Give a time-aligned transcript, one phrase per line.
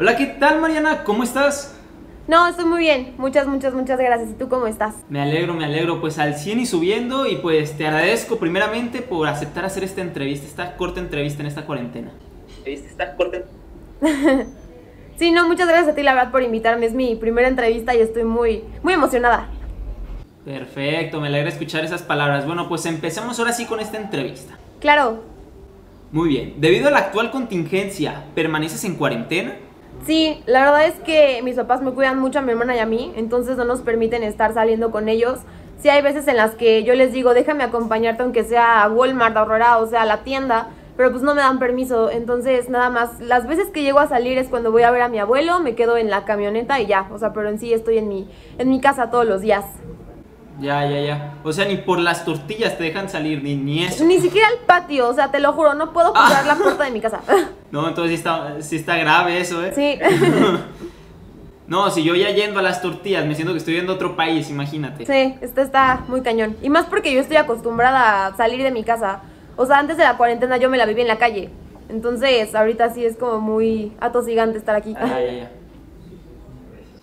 [0.00, 1.04] Hola, ¿qué tal Mariana?
[1.04, 1.76] ¿Cómo estás?
[2.26, 3.12] No, estoy muy bien.
[3.18, 4.30] Muchas, muchas, muchas gracias.
[4.30, 4.94] ¿Y tú cómo estás?
[5.10, 6.00] Me alegro, me alegro.
[6.00, 10.46] Pues al 100 y subiendo y pues te agradezco primeramente por aceptar hacer esta entrevista,
[10.46, 12.12] esta corta entrevista en esta cuarentena.
[12.64, 13.42] Esta corta
[15.16, 16.86] Sí, no, muchas gracias a ti la verdad por invitarme.
[16.86, 19.50] Es mi primera entrevista y estoy muy, muy emocionada.
[20.46, 22.46] Perfecto, me alegra escuchar esas palabras.
[22.46, 24.56] Bueno, pues empecemos ahora sí con esta entrevista.
[24.80, 25.22] Claro.
[26.10, 26.54] Muy bien.
[26.56, 29.56] Debido a la actual contingencia, ¿permaneces en cuarentena?
[30.06, 32.86] Sí, la verdad es que mis papás me cuidan mucho a mi hermana y a
[32.86, 35.40] mí, entonces no nos permiten estar saliendo con ellos.
[35.78, 39.36] Sí hay veces en las que yo les digo, déjame acompañarte aunque sea a Walmart,
[39.36, 42.10] a Aurora, o sea, a la tienda, pero pues no me dan permiso.
[42.10, 45.08] Entonces, nada más, las veces que llego a salir es cuando voy a ver a
[45.08, 47.98] mi abuelo, me quedo en la camioneta y ya, o sea, pero en sí estoy
[47.98, 49.64] en mi, en mi casa todos los días.
[50.60, 51.34] Ya, ya, ya.
[51.42, 54.04] O sea, ni por las tortillas te dejan salir, ni, ni eso.
[54.04, 56.90] Ni siquiera al patio, o sea, te lo juro, no puedo cruzar la puerta de
[56.90, 57.20] mi casa.
[57.70, 59.72] No, entonces sí está, sí está grave eso, ¿eh?
[59.72, 59.96] Sí.
[61.70, 64.16] No, si yo ya yendo a las tortillas, me siento que estoy yendo a otro
[64.16, 65.06] país, imagínate.
[65.06, 66.56] Sí, esto está muy cañón.
[66.62, 69.20] Y más porque yo estoy acostumbrada a salir de mi casa.
[69.54, 71.48] O sea, antes de la cuarentena yo me la viví en la calle.
[71.88, 74.96] Entonces, ahorita sí es como muy atosigante estar aquí.
[74.98, 75.50] Ah, ya, ya.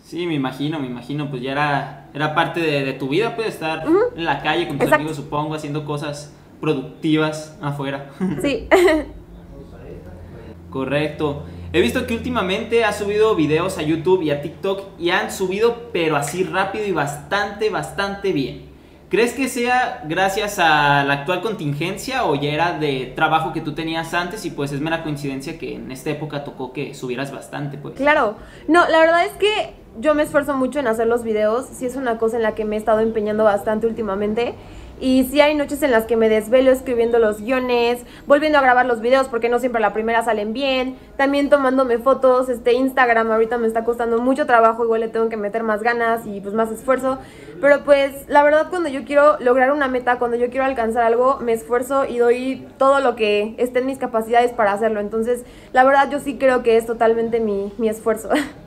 [0.07, 3.83] Sí, me imagino, me imagino, pues ya era, era parte de, tu vida, pues estar
[4.15, 8.11] en la calle con tus amigos, supongo, haciendo cosas productivas afuera.
[8.41, 8.69] Sí.
[10.69, 11.43] Correcto.
[11.73, 15.89] He visto que últimamente has subido videos a YouTube y a TikTok y han subido
[15.91, 18.66] pero así rápido y bastante, bastante bien.
[19.09, 23.73] ¿Crees que sea gracias a la actual contingencia o ya era de trabajo que tú
[23.73, 27.77] tenías antes y pues es mera coincidencia que en esta época tocó que subieras bastante
[27.77, 27.95] pues?
[27.95, 28.35] Claro,
[28.67, 31.95] no, la verdad es que yo me esfuerzo mucho en hacer los videos, sí es
[31.95, 34.55] una cosa en la que me he estado empeñando bastante últimamente
[34.99, 38.85] y sí hay noches en las que me desvelo escribiendo los guiones, volviendo a grabar
[38.85, 43.57] los videos porque no siempre la primera salen bien, también tomándome fotos, este Instagram ahorita
[43.57, 46.71] me está costando mucho trabajo, igual le tengo que meter más ganas y pues más
[46.71, 47.19] esfuerzo,
[47.61, 51.39] pero pues la verdad cuando yo quiero lograr una meta, cuando yo quiero alcanzar algo,
[51.39, 55.43] me esfuerzo y doy todo lo que esté en mis capacidades para hacerlo, entonces
[55.73, 58.29] la verdad yo sí creo que es totalmente mi, mi esfuerzo.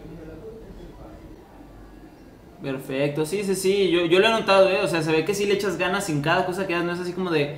[2.63, 4.81] Perfecto, sí, sí, sí, yo, yo lo he notado, ¿eh?
[4.83, 6.93] o sea, se ve que sí le echas ganas en cada cosa que haces, no
[6.93, 7.57] es así como de,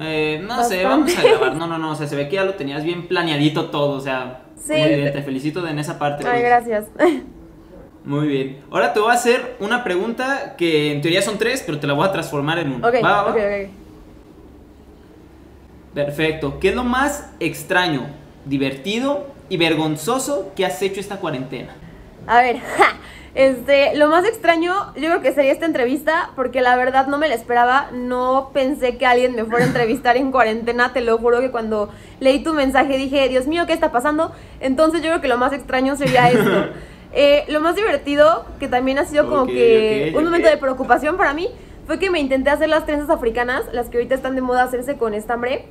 [0.00, 2.44] eh, no sé, vamos a grabar, no, no, no, o sea, se ve que ya
[2.44, 6.26] lo tenías bien planeadito todo, o sea, muy bien, te felicito en esa parte.
[6.26, 6.86] Ay, gracias.
[8.04, 11.78] Muy bien, ahora te voy a hacer una pregunta que en teoría son tres, pero
[11.78, 12.88] te la voy a transformar en una.
[12.88, 13.30] Ok, va, va?
[13.30, 13.70] ok, ok.
[15.94, 18.06] Perfecto, ¿qué es lo más extraño,
[18.46, 21.76] divertido y vergonzoso que has hecho esta cuarentena?
[22.26, 22.99] A ver, ja.
[23.34, 27.28] Este, lo más extraño, yo creo que sería esta entrevista, porque la verdad no me
[27.28, 27.90] la esperaba.
[27.92, 30.92] No pensé que alguien me fuera a entrevistar en cuarentena.
[30.92, 34.32] Te lo juro que cuando leí tu mensaje dije, Dios mío, ¿qué está pasando?
[34.60, 36.68] Entonces yo creo que lo más extraño sería esto.
[37.12, 41.34] Eh, lo más divertido, que también ha sido como que un momento de preocupación para
[41.34, 41.48] mí,
[41.84, 44.96] fue que me intenté hacer las trenzas africanas, las que ahorita están de moda hacerse
[44.96, 45.64] con estambre.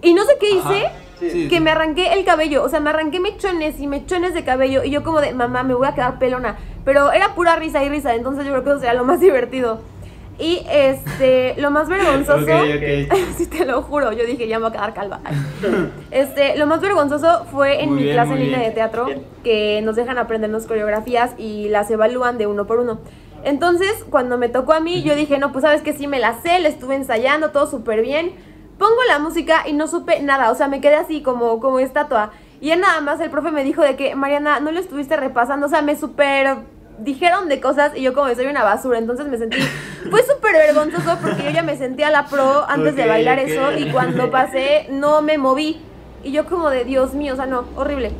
[0.00, 0.86] Y no sé qué hice,
[1.20, 2.64] que me arranqué el cabello.
[2.64, 4.84] O sea, me arranqué mechones y mechones de cabello.
[4.84, 6.56] Y yo como de, mamá, me voy a quedar pelona.
[6.84, 9.80] Pero era pura risa y risa, entonces yo creo que eso sería lo más divertido.
[10.38, 12.46] Y este, lo más vergonzoso,
[13.36, 15.20] sí te lo juro, yo dije, ya me voy a quedar calva.
[16.10, 19.06] Este, lo más vergonzoso fue en mi clase en línea de teatro,
[19.44, 23.00] que nos dejan aprendernos coreografías y las evalúan de uno por uno.
[23.44, 26.40] Entonces, cuando me tocó a mí, yo dije, no, pues sabes que sí me la
[26.40, 28.32] sé, le estuve ensayando, todo súper bien
[28.80, 32.30] Pongo la música y no supe nada, o sea, me quedé así como, como estatua.
[32.62, 35.66] Y ya nada más el profe me dijo de que, Mariana, no lo estuviste repasando,
[35.66, 36.56] o sea, me super
[36.96, 39.58] dijeron de cosas y yo como soy una basura, entonces me sentí,
[40.10, 43.92] fue súper vergonzoso porque yo ya me sentía la pro antes de bailar eso y
[43.92, 45.82] cuando pasé no me moví.
[46.24, 48.12] Y yo como de, Dios mío, o sea, no, horrible.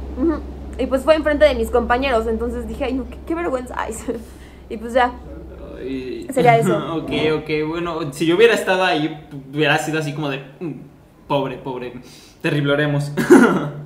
[0.76, 3.76] Y pues fue enfrente de mis compañeros, entonces dije, ay, no, qué, qué vergüenza.
[4.68, 5.10] y pues ya,
[6.32, 6.96] Sería eso.
[7.02, 10.72] ok, ok, bueno, si yo hubiera estado ahí, hubiera sido así como de, mm,
[11.26, 11.94] pobre, pobre,
[12.40, 13.10] terrible haremos.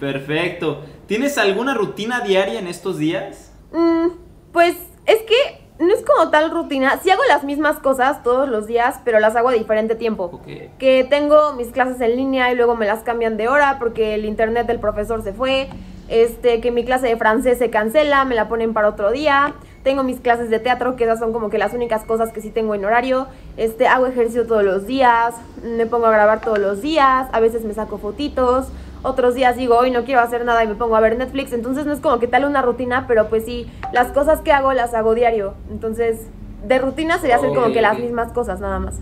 [0.00, 0.82] Perfecto.
[1.06, 3.52] ¿Tienes alguna rutina diaria en estos días?
[3.72, 4.08] Mm,
[4.52, 4.76] pues
[5.06, 6.98] es que no es como tal rutina.
[7.02, 10.40] Sí hago las mismas cosas todos los días, pero las hago a diferente tiempo.
[10.78, 14.24] Que tengo mis clases en línea y luego me las cambian de hora porque el
[14.24, 15.68] internet del profesor se fue.
[16.08, 19.54] Este, que mi clase de francés se cancela, me la ponen para otro día.
[19.84, 22.50] Tengo mis clases de teatro, que esas son como que las únicas cosas que sí
[22.50, 23.28] tengo en horario.
[23.58, 27.64] Este, hago ejercicio todos los días, me pongo a grabar todos los días, a veces
[27.64, 28.68] me saco fotitos,
[29.02, 31.52] otros días digo, hoy no quiero hacer nada y me pongo a ver Netflix.
[31.52, 34.72] Entonces no es como que tal una rutina, pero pues sí, las cosas que hago
[34.72, 35.52] las hago diario.
[35.70, 36.28] Entonces,
[36.66, 38.94] de rutina sería hacer como que las mismas cosas nada más.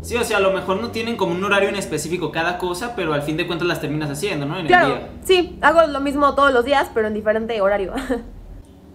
[0.00, 2.94] Sí, o sea, a lo mejor no tienen como un horario en específico cada cosa,
[2.96, 4.58] pero al fin de cuentas las terminas haciendo, ¿no?
[4.58, 5.08] En claro, el día.
[5.24, 7.92] sí, hago lo mismo todos los días, pero en diferente horario.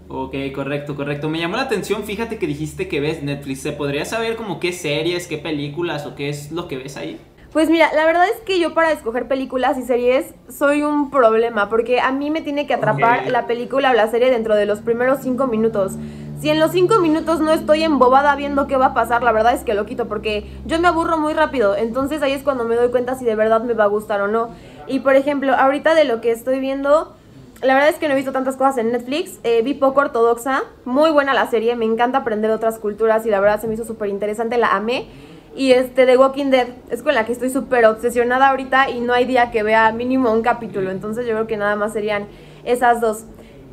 [0.08, 1.30] Ok, correcto, correcto.
[1.30, 3.62] Me llamó la atención, fíjate que dijiste que ves Netflix.
[3.62, 7.20] ¿Se podría saber como qué series, qué películas o qué es lo que ves ahí?
[7.52, 11.70] Pues mira, la verdad es que yo para escoger películas y series soy un problema,
[11.70, 14.82] porque a mí me tiene que atrapar la película o la serie dentro de los
[14.82, 15.94] primeros cinco minutos.
[16.42, 19.54] Si en los cinco minutos no estoy embobada viendo qué va a pasar, la verdad
[19.54, 22.76] es que lo quito, porque yo me aburro muy rápido, entonces ahí es cuando me
[22.76, 24.50] doy cuenta si de verdad me va a gustar o no.
[24.86, 27.15] Y por ejemplo, ahorita de lo que estoy viendo,
[27.62, 29.40] la verdad es que no he visto tantas cosas en Netflix.
[29.44, 30.64] Eh, vi poco ortodoxa.
[30.84, 31.76] Muy buena la serie.
[31.76, 34.58] Me encanta aprender otras culturas y la verdad se me hizo súper interesante.
[34.58, 35.08] La amé.
[35.56, 39.14] Y este, The Walking Dead es con la que estoy súper obsesionada ahorita y no
[39.14, 40.92] hay día que vea mínimo un capítulo.
[40.92, 42.28] Entonces yo creo que nada más serían
[42.66, 43.24] esas dos.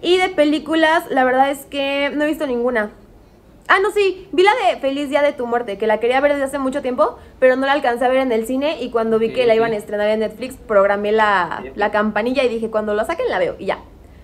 [0.01, 2.91] Y de películas, la verdad es que no he visto ninguna.
[3.69, 6.33] Ah, no, sí, vi la de Feliz Día de tu Muerte, que la quería ver
[6.33, 9.19] desde hace mucho tiempo, pero no la alcancé a ver en el cine y cuando
[9.19, 12.95] vi que la iban a estrenar en Netflix, programé la, la campanilla y dije, cuando
[12.95, 13.79] la saquen la veo y ya.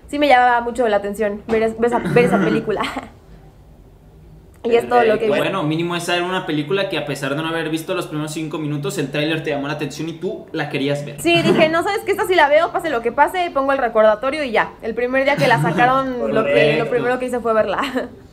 [0.07, 2.81] Sí me llamaba mucho la atención ver, ver esa, ver esa película.
[4.63, 5.37] y es todo lo que vi.
[5.37, 8.33] Bueno, mínimo esa era una película que a pesar de no haber visto los primeros
[8.33, 11.21] cinco minutos, el tráiler te llamó la atención y tú la querías ver.
[11.21, 13.77] Sí, dije, no sabes que esta sí la veo, pase lo que pase, pongo el
[13.77, 14.73] recordatorio y ya.
[14.81, 17.81] El primer día que la sacaron, lo, que, lo primero que hice fue verla.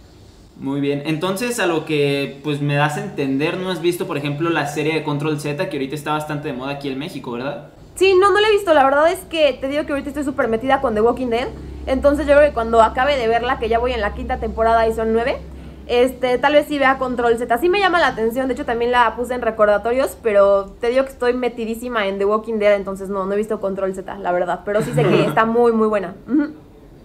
[0.59, 4.17] Muy bien, entonces a lo que pues me das a entender, no has visto por
[4.17, 7.33] ejemplo la serie de Control Z que ahorita está bastante de moda aquí en México,
[7.33, 7.69] ¿verdad?
[7.97, 8.75] Sí, no, no la he visto.
[8.75, 11.49] La verdad es que te digo que ahorita estoy súper metida con The Walking Dead.
[11.87, 14.87] Entonces yo creo que cuando acabe de verla, que ya voy en la quinta temporada
[14.87, 15.39] y son nueve,
[15.87, 17.59] este, tal vez sí vea Control Z.
[17.59, 21.05] Sí me llama la atención, de hecho también la puse en recordatorios, pero te digo
[21.05, 24.33] que estoy metidísima en The Walking Dead, entonces no, no he visto Control Z, la
[24.33, 24.61] verdad.
[24.65, 26.15] Pero sí sé que está muy, muy buena.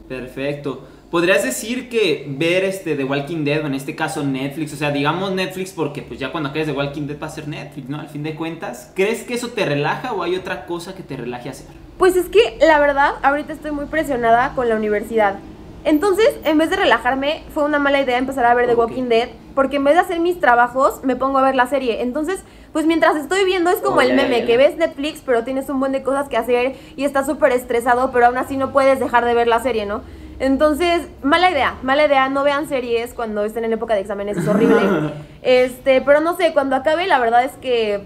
[0.09, 0.81] Perfecto.
[1.11, 4.91] ¿Podrías decir que ver este The Walking Dead, o en este caso Netflix, o sea,
[4.91, 7.99] digamos Netflix porque pues ya cuando acabes The Walking Dead va a ser Netflix, ¿no?
[7.99, 11.17] Al fin de cuentas, ¿crees que eso te relaja o hay otra cosa que te
[11.17, 11.67] relaje hacer?
[11.97, 15.35] Pues es que la verdad, ahorita estoy muy presionada con la universidad.
[15.83, 18.75] Entonces, en vez de relajarme, fue una mala idea empezar a ver The.
[18.75, 22.03] Walking Dead, porque en vez de hacer mis trabajos, me pongo a ver la serie.
[22.03, 22.39] Entonces,
[22.71, 25.81] pues mientras estoy viendo es como Oh, el meme, que ves Netflix, pero tienes un
[25.81, 29.25] buen de cosas que hacer y estás súper estresado, pero aún así no puedes dejar
[29.25, 30.03] de ver la serie, ¿no?
[30.41, 34.47] Entonces, mala idea, mala idea, no vean series cuando estén en época de exámenes, es
[34.47, 34.81] horrible.
[35.43, 38.01] este, pero no sé, cuando acabe, la verdad es que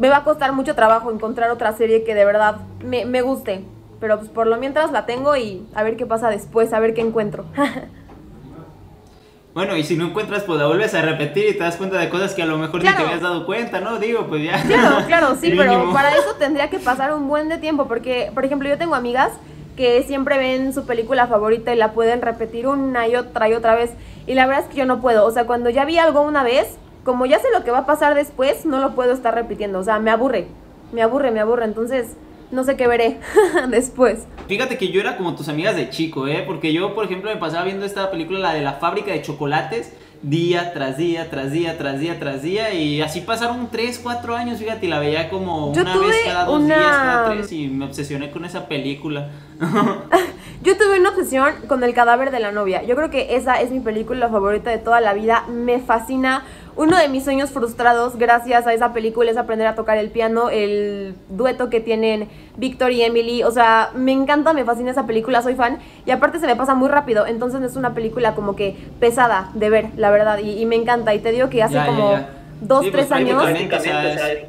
[0.00, 3.62] me va a costar mucho trabajo encontrar otra serie que de verdad me, me guste.
[4.00, 6.94] Pero pues por lo mientras la tengo y a ver qué pasa después, a ver
[6.94, 7.44] qué encuentro.
[9.54, 12.10] Bueno, y si no encuentras, pues la vuelves a repetir y te das cuenta de
[12.10, 12.98] cosas que a lo mejor ni Claro.
[12.98, 13.98] te habías dado cuenta, ¿no?
[13.98, 14.62] Digo, pues ya.
[14.62, 17.88] claro, claro, sí, pero para eso tendría que pasar un buen de tiempo.
[17.88, 19.32] Porque, por ejemplo, yo tengo amigas
[19.76, 23.74] que siempre ven su película favorita y la pueden repetir una y otra y otra
[23.74, 23.92] vez.
[24.26, 25.24] Y la verdad es que yo no puedo.
[25.26, 27.86] O sea, cuando ya vi algo una vez, como ya sé lo que va a
[27.86, 29.78] pasar después, no lo puedo estar repitiendo.
[29.78, 30.48] O sea, me aburre,
[30.92, 31.64] me aburre, me aburre.
[31.66, 32.16] Entonces,
[32.50, 33.18] no sé qué veré
[33.68, 34.26] después.
[34.48, 36.44] Fíjate que yo era como tus amigas de chico, ¿eh?
[36.46, 39.92] Porque yo, por ejemplo, me pasaba viendo esta película, la de la fábrica de chocolates,
[40.22, 42.72] día tras día, tras día, tras día, tras día.
[42.74, 46.44] Y así pasaron 3, 4 años, fíjate, y la veía como Yo una vez cada
[46.44, 49.28] dos una- días, cada tres, y me obsesioné con esa película.
[50.62, 52.82] Yo tuve una obsesión con el cadáver de la novia.
[52.82, 55.44] Yo creo que esa es mi película favorita de toda la vida.
[55.48, 56.44] Me fascina.
[56.76, 60.50] Uno de mis sueños frustrados gracias a esa película es aprender a tocar el piano,
[60.50, 62.28] el dueto que tienen
[62.58, 63.42] Víctor y Emily.
[63.44, 65.78] O sea, me encanta, me fascina esa película, soy fan.
[66.04, 67.26] Y aparte se me pasa muy rápido.
[67.26, 70.38] Entonces es una película como que pesada de ver, la verdad.
[70.38, 71.14] Y, y me encanta.
[71.14, 72.28] Y te digo que hace Ya, ya, como ya.
[72.60, 73.42] dos, Sí, tres pues, años.
[73.42, 73.80] prácticamente, o
[74.18, 74.44] sea, es-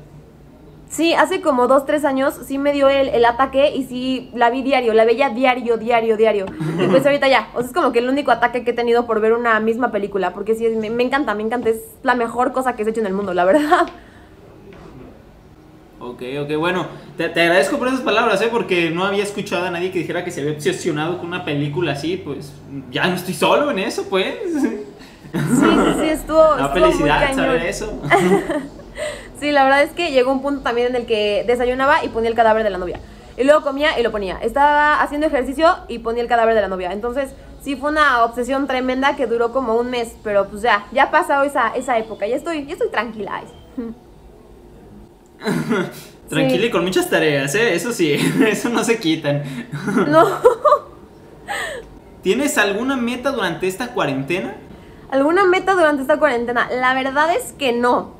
[0.89, 4.49] Sí, hace como dos, tres años sí me dio el, el ataque y sí la
[4.49, 6.45] vi diario, la veía diario, diario, diario.
[6.79, 9.05] Y pues ahorita ya, o sea, es como que el único ataque que he tenido
[9.05, 12.53] por ver una misma película, porque sí, me, me encanta, me encanta, es la mejor
[12.53, 13.87] cosa que se ha hecho en el mundo, la verdad.
[15.99, 18.49] Ok, ok, bueno, te, te agradezco por esas palabras, ¿eh?
[18.49, 21.93] Porque no había escuchado a nadie que dijera que se había obsesionado con una película
[21.93, 22.53] así, pues
[22.91, 24.35] ya no estoy solo en eso, pues.
[24.53, 25.65] Sí, sí,
[25.99, 28.01] sí, estuvo, La estuvo muy felicidad saber eso.
[29.39, 32.29] Sí, la verdad es que llegó un punto también en el que desayunaba y ponía
[32.29, 32.99] el cadáver de la novia.
[33.37, 34.39] Y luego comía y lo ponía.
[34.41, 36.91] Estaba haciendo ejercicio y ponía el cadáver de la novia.
[36.91, 37.29] Entonces,
[37.61, 40.15] sí fue una obsesión tremenda que duró como un mes.
[40.23, 42.25] Pero pues ya, ya ha pasado esa, esa época.
[42.25, 43.43] Ya estoy, ya estoy tranquila.
[46.29, 46.65] Tranquila Sí.
[46.65, 47.73] y con muchas tareas, ¿eh?
[47.73, 48.13] Eso sí,
[48.47, 49.43] eso no se quitan.
[50.07, 50.25] No.
[52.21, 54.55] ¿Tienes alguna meta durante esta cuarentena?
[55.09, 56.67] ¿Alguna meta durante esta cuarentena?
[56.69, 58.16] La verdad es que no.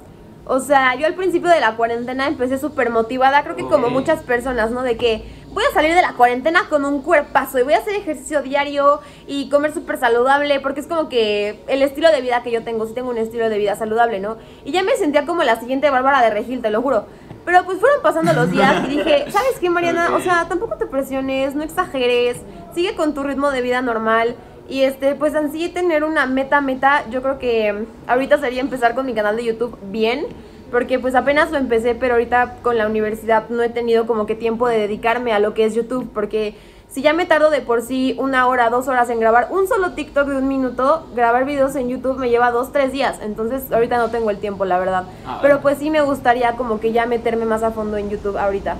[0.50, 4.22] O sea, yo al principio de la cuarentena empecé súper motivada, creo que como muchas
[4.22, 4.82] personas, ¿no?
[4.82, 7.96] De que voy a salir de la cuarentena con un cuerpazo y voy a hacer
[7.96, 12.52] ejercicio diario y comer súper saludable porque es como que el estilo de vida que
[12.52, 14.38] yo tengo, sí tengo un estilo de vida saludable, ¿no?
[14.64, 17.08] Y ya me sentía como la siguiente Bárbara de Regil, te lo juro.
[17.44, 20.16] Pero pues fueron pasando los días y dije, ¿sabes qué, Mariana?
[20.16, 22.38] O sea, tampoco te presiones, no exageres,
[22.74, 24.38] sigue con tu ritmo de vida normal.
[24.70, 29.06] Y este, pues así tener una meta, meta, yo creo que ahorita sería empezar con
[29.06, 30.26] mi canal de YouTube bien
[30.72, 34.36] porque pues apenas lo empecé, pero ahorita con la universidad no he tenido como que
[34.36, 36.56] tiempo de dedicarme a lo que es YouTube, porque
[36.90, 39.94] si ya me tardo de por sí una hora, dos horas en grabar un solo
[39.94, 43.98] TikTok de un minuto, grabar videos en YouTube me lleva dos, tres días, entonces ahorita
[43.98, 45.04] no tengo el tiempo, la verdad.
[45.26, 48.38] Ah, pero pues sí me gustaría como que ya meterme más a fondo en YouTube
[48.38, 48.76] ahorita.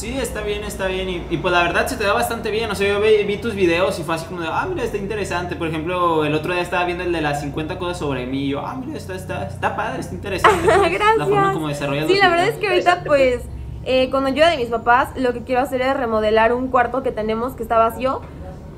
[0.00, 1.26] Sí, está bien, está bien.
[1.28, 2.70] Y, pues la verdad se te da bastante bien.
[2.70, 5.56] O sea, yo vi, tus videos y fue así como de, ah, mira, está interesante.
[5.56, 8.44] Por ejemplo, el otro día estaba viendo el de las 50 cosas sobre mí.
[8.44, 10.66] Y yo, ah, mira, está, está, está padre, está interesante.
[10.66, 11.16] Gracias.
[11.18, 13.42] La forma como desarrollas Sí, la verdad es que ahorita, pues,
[13.84, 17.12] eh, con ayuda de mis papás, lo que quiero hacer es remodelar un cuarto que
[17.12, 18.22] tenemos que está vacío.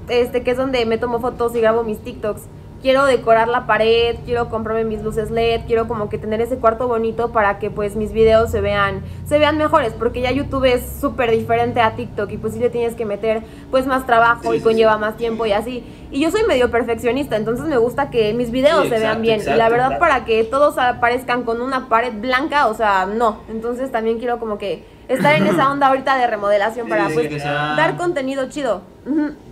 [0.09, 2.43] Este, que es donde me tomo fotos y grabo mis TikToks
[2.82, 6.88] quiero decorar la pared, quiero comprarme mis luces LED, quiero como que tener ese cuarto
[6.88, 10.82] bonito para que pues mis videos se vean, se vean mejores, porque ya YouTube es
[11.00, 14.60] súper diferente a TikTok y pues sí le tienes que meter pues más trabajo y
[14.60, 15.84] conlleva más tiempo y así.
[16.10, 19.40] Y yo soy medio perfeccionista, entonces me gusta que mis videos se vean bien.
[19.40, 23.40] y la verdad para que todos aparezcan con una pared blanca, o sea, no.
[23.48, 27.96] Entonces también quiero como que estar en esa onda ahorita de remodelación para pues dar
[27.96, 28.82] contenido chido.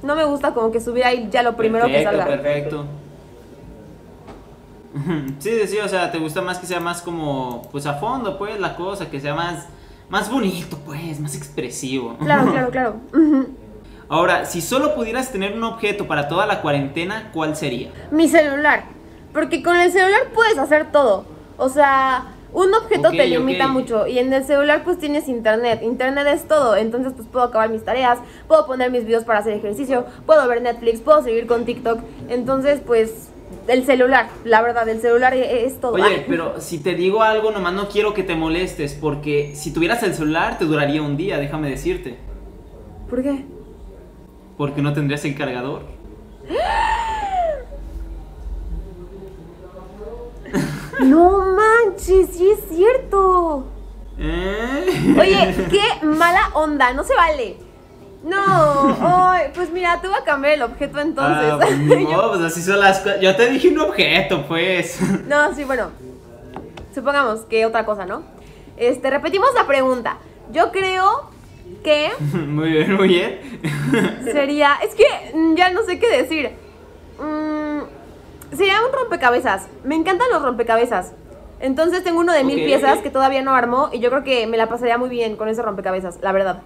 [0.03, 2.27] No me gusta como que subir ahí ya lo primero que salga.
[2.27, 2.87] Perfecto.
[5.39, 8.59] Sí, sí, o sea, te gusta más que sea más como, pues a fondo, pues,
[8.59, 9.67] la cosa, que sea más,
[10.09, 12.17] más bonito, pues, más expresivo.
[12.19, 12.97] Claro, claro, claro.
[14.09, 17.91] Ahora, si solo pudieras tener un objeto para toda la cuarentena, ¿cuál sería?
[18.11, 18.85] Mi celular,
[19.33, 21.25] porque con el celular puedes hacer todo.
[21.57, 25.81] O sea, un objeto te limita mucho y en el celular pues tienes internet.
[25.83, 28.19] Internet es todo, entonces pues puedo acabar mis tareas,
[28.49, 32.01] puedo poner mis videos para hacer ejercicio, puedo ver Netflix, puedo seguir con TikTok.
[32.29, 33.30] Entonces pues
[33.67, 35.93] el celular, la verdad, el celular e-, es todo.
[35.93, 40.03] Oye, pero si te digo algo, nomás no quiero que te molestes, porque si tuvieras
[40.03, 42.19] el celular te duraría un día, déjame decirte.
[43.09, 43.45] ¿Por qué?
[44.57, 45.83] Porque no tendrías el cargador.
[51.01, 53.65] No manches, sí es cierto.
[54.19, 55.17] ¿Eh?
[55.19, 57.57] Oye, qué mala onda, no se vale.
[58.23, 58.97] No,
[59.55, 61.53] pues mira, te voy a cambiar el objeto entonces.
[61.53, 63.21] Ah, pues no, pues así son las cosas.
[63.21, 65.01] Yo te dije un objeto, pues.
[65.27, 65.91] No, sí, bueno.
[66.95, 68.23] Supongamos que otra cosa, ¿no?
[68.77, 70.19] Este, repetimos la pregunta.
[70.53, 71.31] Yo creo
[71.83, 72.11] que.
[72.21, 73.61] Muy bien, muy bien.
[74.25, 74.75] Sería.
[74.83, 75.05] Es que
[75.57, 76.51] ya no sé qué decir.
[77.19, 79.67] Mm, sería un rompecabezas.
[79.85, 81.13] Me encantan los rompecabezas.
[81.61, 84.57] Entonces tengo uno de mil piezas que todavía no armó y yo creo que me
[84.57, 86.63] la pasaría muy bien con ese rompecabezas, la verdad.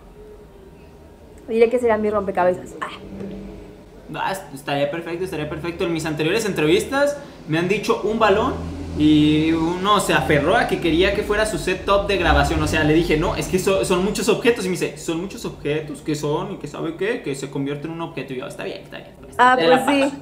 [1.48, 2.74] Diré que será mi rompecabezas.
[2.80, 4.32] Ah.
[4.54, 5.84] estaría perfecto, estaría perfecto.
[5.84, 7.16] En mis anteriores entrevistas
[7.48, 8.54] me han dicho un balón
[8.96, 12.62] y uno se aferró a que quería que fuera su set top de grabación.
[12.62, 14.64] O sea, le dije, no, es que son muchos objetos.
[14.64, 16.52] Y me dice, son muchos objetos, ¿qué son?
[16.52, 17.22] ¿Y qué sabe qué?
[17.22, 18.32] Que se convierte en un objeto.
[18.32, 19.10] Y yo, está bien, está bien.
[19.20, 20.12] Pues, ah, pues sí.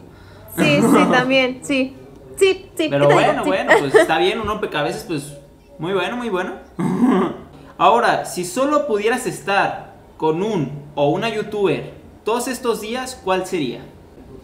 [0.56, 1.96] Sí, sí, también, sí.
[2.36, 2.88] Sí, sí.
[2.88, 5.36] Pero bueno, bueno, pues está bien, un rompecabezas, pues
[5.78, 6.54] muy bueno, muy bueno.
[7.78, 9.91] Ahora, si solo pudieras estar
[10.22, 13.80] con un o una youtuber todos estos días, ¿cuál sería?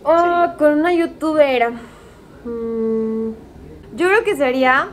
[0.03, 1.71] Oh, con una youtuber.
[2.45, 3.31] Mm,
[3.95, 4.89] yo creo que sería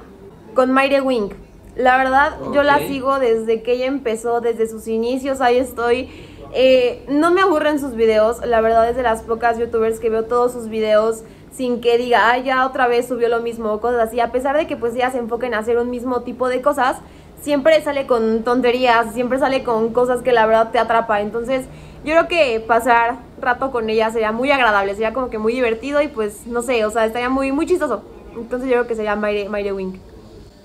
[0.54, 1.32] con Mayre Wing.
[1.76, 6.08] La verdad, yo la sigo desde que ella empezó, desde sus inicios, ahí estoy.
[6.54, 10.26] Eh, no me aburren sus videos, la verdad es de las pocas youtubers que veo
[10.26, 14.20] todos sus videos sin que diga, ay, ya otra vez subió lo mismo, cosas así.
[14.20, 16.98] A pesar de que pues ella se enfoca en hacer un mismo tipo de cosas,
[17.42, 21.22] siempre sale con tonterías, siempre sale con cosas que la verdad te atrapa.
[21.22, 21.66] Entonces,
[22.04, 26.02] yo creo que pasar rato con ella sería muy agradable, sería como que muy divertido
[26.02, 28.04] y pues, no sé, o sea, estaría muy, muy chistoso.
[28.36, 29.94] Entonces, yo creo que sería Mayre, Mayre Wing.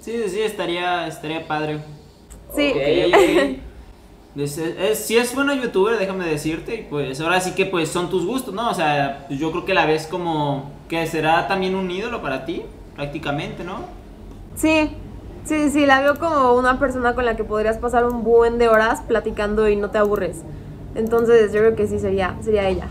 [0.01, 1.81] Sí, sí, estaría, estaría padre.
[2.55, 2.73] Sí.
[4.95, 8.71] si es buena youtuber, déjame decirte, pues ahora sí que pues son tus gustos, ¿no?
[8.71, 12.45] O sea, pues, yo creo que la ves como que será también un ídolo para
[12.45, 12.63] ti,
[12.97, 13.81] prácticamente, ¿no?
[14.57, 14.91] Sí,
[15.45, 18.69] Sí, sí, la veo como una persona con la que podrías pasar un buen de
[18.69, 20.43] horas platicando y no te aburres.
[20.95, 22.89] Entonces yo creo que sí sería, sería ella.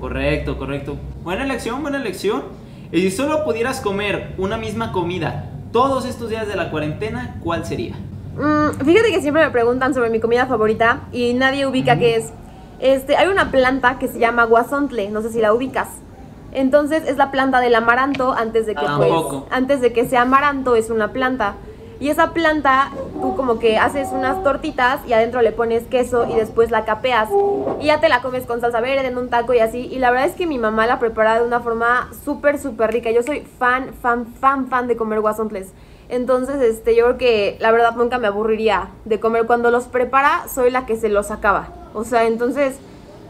[0.00, 0.96] Correcto, correcto.
[1.22, 2.42] Buena elección, buena elección.
[2.90, 7.64] Y si solo pudieras comer una misma comida todos estos días de la cuarentena, ¿cuál
[7.64, 7.94] sería?
[8.36, 12.32] Mm, fíjate que siempre me preguntan sobre mi comida favorita y nadie ubica qué es.
[12.80, 15.88] Este, hay una planta que se llama guasontle, no sé si la ubicas.
[16.52, 19.12] Entonces es la planta del amaranto antes de que pues,
[19.50, 21.54] antes de que sea amaranto es una planta.
[22.00, 22.90] Y esa planta,
[23.20, 27.28] tú como que haces unas tortitas y adentro le pones queso y después la capeas.
[27.78, 29.80] Y ya te la comes con salsa verde en un taco y así.
[29.80, 33.10] Y la verdad es que mi mamá la prepara de una forma súper, súper rica.
[33.10, 35.74] Yo soy fan, fan, fan, fan de comer guasontles.
[36.08, 39.44] Entonces, este, yo creo que la verdad nunca me aburriría de comer.
[39.46, 41.68] Cuando los prepara, soy la que se los acaba.
[41.92, 42.78] O sea, entonces,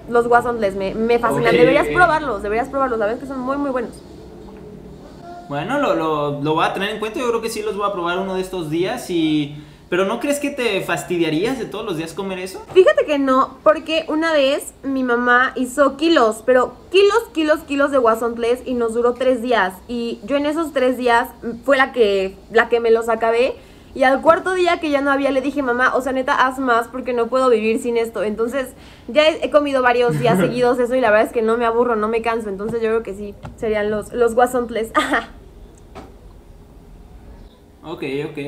[0.09, 1.53] los guasontles me, me fascinan.
[1.55, 2.99] Deberías probarlos, deberías probarlos.
[2.99, 3.93] La verdad es que son muy, muy buenos.
[5.49, 7.19] Bueno, lo, lo, lo voy a tener en cuenta.
[7.19, 9.11] Yo creo que sí los voy a probar uno de estos días.
[9.11, 9.57] y
[9.89, 12.63] Pero ¿no crees que te fastidiarías de todos los días comer eso?
[12.73, 17.99] Fíjate que no, porque una vez mi mamá hizo kilos, pero kilos, kilos, kilos de
[17.99, 19.75] guasontles y nos duró tres días.
[19.89, 21.29] Y yo en esos tres días
[21.65, 23.57] fue la que, la que me los acabé.
[23.95, 26.59] Y al cuarto día que ya no había, le dije, mamá, o sea, neta, haz
[26.61, 28.23] más porque no puedo vivir sin esto.
[28.23, 28.69] Entonces,
[29.09, 31.67] ya he, he comido varios días seguidos eso y la verdad es que no me
[31.67, 32.49] aburro, no me canso.
[32.49, 34.93] Entonces, yo creo que sí, serían los, los guasontles.
[37.83, 38.39] Ok, ok.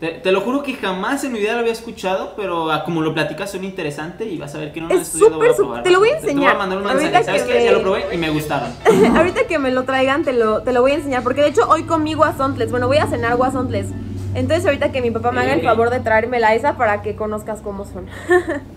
[0.00, 3.00] Te, te lo juro que jamás en mi vida lo había escuchado, pero ah, como
[3.02, 5.46] lo platicas suena interesante y vas a ver que no lo Es he estudiado, voy
[5.48, 5.82] a súper, súper- probar.
[5.84, 6.56] te lo voy a Te- Te voy enseñar.
[6.56, 7.24] a mandar un mensaje.
[7.24, 7.58] ¿Sabes que qué?
[7.60, 8.70] me- Ya lo probé y me gustaron.
[9.16, 11.22] Ahorita que me lo traigan, te lo, te lo voy a enseñar.
[11.22, 12.72] Porque de hecho, hoy comí guasontles.
[12.72, 13.86] Bueno, voy a cenar guasontles.
[14.34, 17.60] Entonces, ahorita que mi papá me haga el favor de traérmela esa para que conozcas
[17.60, 18.06] cómo son.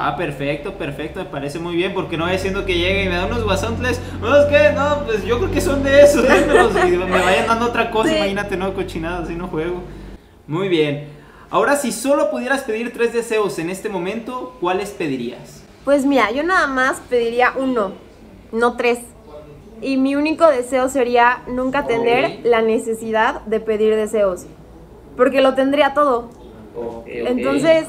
[0.00, 3.16] Ah, perfecto, perfecto, me parece muy bien, porque no voy siendo que llegue y me
[3.16, 6.72] da unos guasontles, no, es que, no, pues yo creo que son de esos, démelos",
[6.86, 8.16] y me vayan dando otra cosa, Sí.
[8.16, 9.80] imagínate, no, cochinadas, así no juego.
[10.46, 11.08] Muy bien,
[11.50, 15.64] ahora si solo pudieras pedir tres deseos en este momento, ¿cuáles pedirías?
[15.84, 17.92] Pues mira, yo nada más pediría uno,
[18.52, 19.00] no tres.
[19.80, 24.44] Y mi único deseo sería nunca tener la necesidad de pedir deseos.
[25.18, 26.30] Porque lo tendría todo.
[27.06, 27.88] Entonces,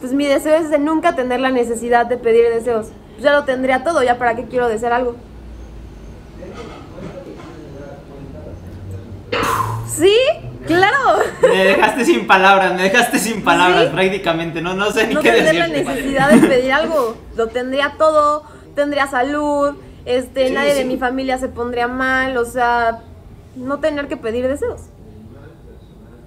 [0.00, 2.88] pues mi deseo es de nunca tener la necesidad de pedir deseos.
[3.14, 5.16] Pues ya lo tendría todo, ya para qué quiero desear algo.
[9.86, 10.14] Sí,
[10.66, 11.18] claro.
[11.42, 13.90] Me dejaste sin palabras, me dejaste sin palabras Sí.
[13.94, 17.16] prácticamente, no, no sé ni no qué tendría la necesidad de pedir algo.
[17.36, 18.44] Lo tendría todo,
[18.74, 20.78] tendría salud, este, Sí, nadie sí.
[20.80, 23.00] de mi familia se pondría mal, o sea,
[23.56, 24.82] no tener que pedir deseos.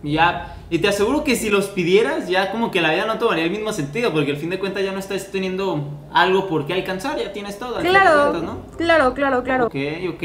[0.04, 3.44] Ya, y te aseguro que si los pidieras, ya como que la vida no tomaría
[3.44, 6.74] el mismo sentido, porque al fin de cuentas ya no estás teniendo algo por qué
[6.74, 7.80] alcanzar, ya tienes todo.
[7.80, 8.78] Claro, cuentas, ¿no?
[8.78, 9.66] claro, claro, claro.
[9.68, 9.76] Ok,
[10.10, 10.24] ok.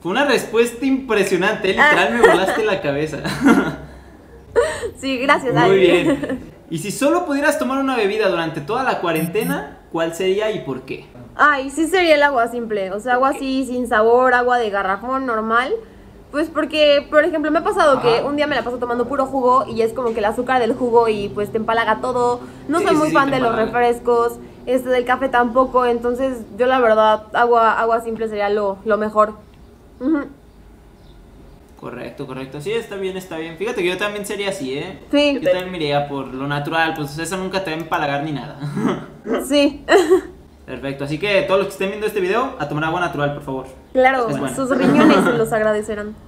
[0.00, 3.18] Fue una respuesta impresionante, literal me volaste la cabeza.
[4.98, 5.54] Sí, gracias.
[5.54, 6.56] Muy bien.
[6.68, 10.82] Y si solo pudieras tomar una bebida durante toda la cuarentena, ¿cuál sería y por
[10.82, 11.06] qué?
[11.36, 15.26] Ay, sí sería el agua simple, o sea, agua así, sin sabor, agua de garrafón
[15.26, 15.72] normal.
[16.36, 19.24] Pues porque, por ejemplo, me ha pasado que un día me la paso tomando puro
[19.24, 22.40] jugo y es como que el azúcar del jugo y pues te empalaga todo.
[22.68, 24.34] No Sí, soy muy sí, fan de los refrescos,
[24.66, 29.32] este del café tampoco, entonces yo la verdad, agua, agua simple sería lo, lo mejor.
[31.80, 32.60] Correcto, correcto.
[32.60, 33.56] Sí, está bien, está bien.
[33.56, 34.98] Fíjate que yo también sería así, ¿eh?
[35.10, 35.38] Sí.
[35.40, 38.32] Yo también me iría por lo natural, pues eso nunca te va a empalagar ni
[38.32, 38.60] nada.
[39.48, 39.86] Sí,
[40.66, 43.42] Perfecto, así que todos los que estén viendo este video, a tomar agua natural, por
[43.42, 43.66] favor.
[43.92, 46.25] claro, sus riñones se los agradecerán.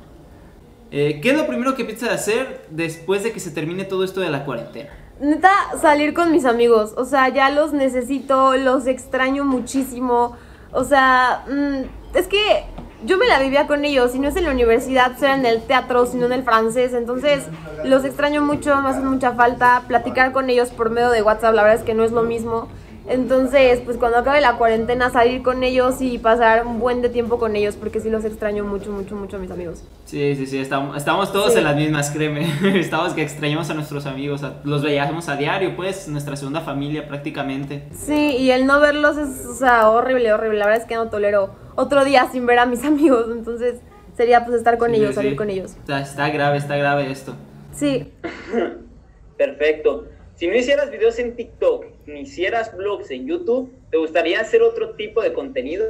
[0.91, 4.21] Eh, ¿Qué es lo primero que piensas hacer después de que se termine todo esto
[4.21, 4.91] de la cuarentena?
[5.21, 6.95] Neta, salir con mis amigos.
[6.97, 10.37] O sea, ya los necesito, los extraño muchísimo.
[10.73, 12.65] O sea, mm, es que
[13.05, 14.13] yo me la vivía con ellos.
[14.13, 16.95] Si no es en la universidad, era en el teatro, sino en el francés.
[16.95, 17.45] Entonces,
[17.85, 19.83] los extraño mucho, me hacen mucha falta.
[19.89, 22.69] Platicar con ellos por medio de WhatsApp, la verdad es que no es lo mismo.
[23.09, 27.39] Entonces, pues cuando acabe la cuarentena, salir con ellos y pasar un buen de tiempo
[27.39, 29.83] con ellos, porque sí los extraño mucho, mucho, mucho a mis amigos.
[30.05, 31.59] Sí, sí, sí, estamos, estamos todos Sí.
[31.59, 32.47] en las mismas, créeme.
[32.79, 37.09] Estamos que extrañamos a nuestros amigos, a- los veíamos a diario, pues, nuestra segunda familia
[37.09, 37.85] prácticamente.
[37.95, 40.59] Sí, y el no verlos es, o sea, horrible, horrible.
[40.59, 43.27] La verdad es que no tolero otro día sin ver a mis amigos.
[43.33, 43.77] Entonces,
[44.17, 45.71] sería pues estar con Sí, ellos, sí, salir con ellos.
[45.73, 47.35] Está, está grave, está grave esto.
[47.73, 48.13] Sí.
[49.37, 50.07] Perfecto.
[50.35, 51.85] Si no hicieras videos en TikTok,
[52.17, 55.87] hicieras vlogs en YouTube, ¿te gustaría hacer otro tipo de contenido?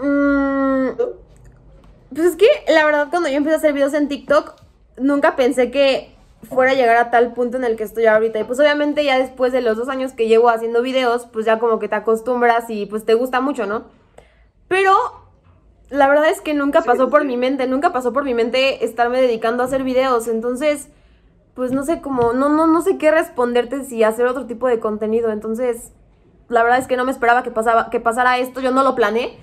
[0.00, 0.90] Mm,
[2.14, 4.54] pues es que la verdad cuando yo empecé a hacer videos en TikTok,
[4.96, 6.10] nunca pensé que
[6.48, 8.38] fuera a llegar a tal punto en el que estoy ahorita.
[8.38, 11.58] Y pues obviamente ya después de los dos años que llevo haciendo videos, pues ya
[11.58, 13.86] como que te acostumbras y pues te gusta mucho, ¿no?
[14.68, 14.92] Pero
[15.90, 19.20] la verdad es que nunca pasó por mi mente, nunca pasó por mi mente estarme
[19.20, 20.28] dedicando a hacer videos.
[20.28, 20.88] Entonces,
[21.58, 24.78] pues no sé cómo, no, no, no sé qué responderte si hacer otro tipo de
[24.78, 25.32] contenido.
[25.32, 25.90] Entonces,
[26.48, 28.94] la verdad es que no me esperaba que, pasaba, que pasara esto, yo no lo
[28.94, 29.36] planeé.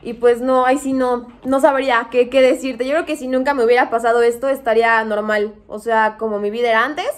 [0.00, 2.84] Y pues no, ahí sí no, no sabría qué, qué decirte.
[2.86, 5.56] Yo creo que si nunca me hubiera pasado esto, estaría normal.
[5.66, 7.10] O sea, como mi vida era antes.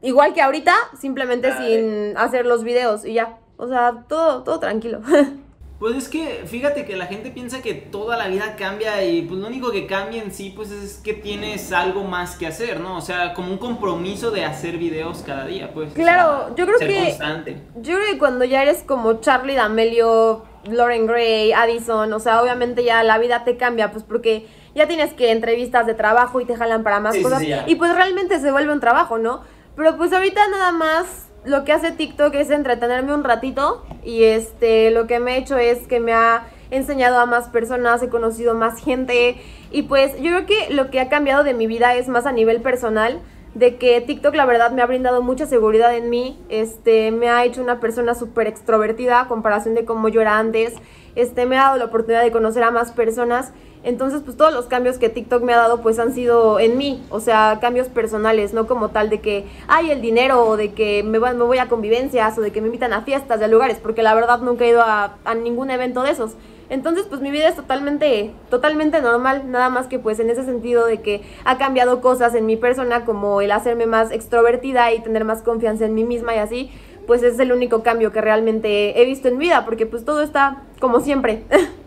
[0.00, 1.66] Igual que ahorita, simplemente Dale.
[1.66, 3.40] sin hacer los videos y ya.
[3.56, 5.00] O sea, todo, todo tranquilo.
[5.82, 9.40] Pues es que fíjate que la gente piensa que toda la vida cambia y pues
[9.40, 12.96] lo único que cambia en sí pues es que tienes algo más que hacer, ¿no?
[12.96, 15.92] O sea, como un compromiso de hacer videos cada día, pues.
[15.94, 17.62] Claro, yo creo ser que constante.
[17.74, 22.84] yo creo que cuando ya eres como Charlie D'Amelio, Lauren Gray, Addison, o sea, obviamente
[22.84, 26.54] ya la vida te cambia, pues porque ya tienes que entrevistas de trabajo y te
[26.54, 29.42] jalan para más Sí, cosas sí, y pues realmente se vuelve un trabajo, ¿no?
[29.74, 34.90] Pero pues ahorita nada más lo que hace TikTok es entretenerme un ratito y este
[34.90, 38.54] lo que me ha hecho es que me ha enseñado a más personas, he conocido
[38.54, 39.36] más gente
[39.70, 42.32] y pues yo creo que lo que ha cambiado de mi vida es más a
[42.32, 43.20] nivel personal
[43.54, 47.44] de que TikTok la verdad me ha brindado mucha seguridad en mí, este me ha
[47.44, 50.74] hecho una persona súper extrovertida a comparación de cómo yo era antes,
[51.16, 53.52] este me ha dado la oportunidad de conocer a más personas
[53.84, 57.02] entonces, pues todos los cambios que TikTok me ha dado, pues han sido en mí,
[57.10, 61.02] o sea, cambios personales, no como tal de que hay el dinero o de que
[61.02, 63.78] me, va- me voy a convivencias o de que me invitan a fiestas de lugares,
[63.82, 66.32] porque la verdad nunca he ido a, ningún evento de esos.
[66.70, 70.86] Entonces, pues mi vida es totalmente, totalmente normal, nada más que pues en ese sentido
[70.86, 75.24] de que ha cambiado cosas en mi persona, como el hacerme más extrovertida y tener
[75.24, 76.70] más confianza en mí misma y así,
[77.06, 80.22] pues es el único cambio que realmente he visto en mi vida, porque pues todo
[80.22, 81.42] está como siempre.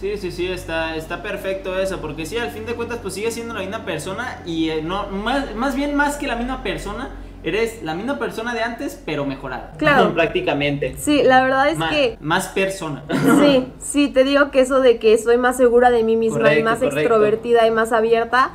[0.00, 3.34] Sí, sí, sí, está, está perfecto eso, porque sí, al fin de cuentas, pues sigues
[3.34, 7.10] siendo la misma persona y eh, no, más, más bien más que la misma persona,
[7.42, 9.72] eres la misma persona de antes, pero mejorada.
[9.76, 10.14] Claro.
[10.14, 10.94] Prácticamente.
[10.98, 12.16] Sí, la verdad es que...
[12.20, 13.04] Más persona.
[13.40, 16.62] Sí, sí, te digo que eso de que soy más segura de mí misma y
[16.62, 16.98] más correcto.
[17.00, 18.52] extrovertida y más abierta.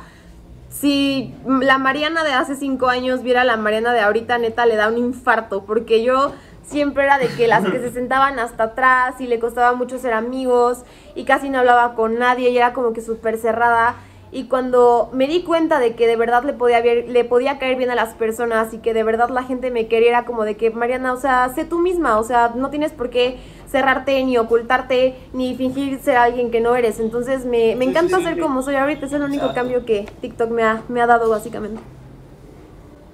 [0.68, 4.76] Si la Mariana de hace cinco años viera a la Mariana de ahorita, neta, le
[4.76, 6.32] da un infarto, porque yo
[6.64, 10.12] siempre era de que las que se sentaban hasta atrás y le costaba mucho ser
[10.12, 13.94] amigos y casi no hablaba con nadie y era como que súper cerrada.
[14.32, 17.76] Y cuando me di cuenta de que de verdad le podía, ver- le podía caer
[17.76, 20.56] bien a las personas y que de verdad la gente me quería, era como de
[20.56, 23.36] que, Mariana, o sea, sé tú misma, o sea, no tienes por qué
[23.70, 26.98] cerrarte ni ocultarte ni fingir ser alguien que no eres.
[26.98, 28.40] Entonces me, me encanta sí, sí, ser sí.
[28.40, 29.60] como soy ahorita, es el único Exacto.
[29.60, 31.80] cambio que TikTok me ha, me ha dado básicamente.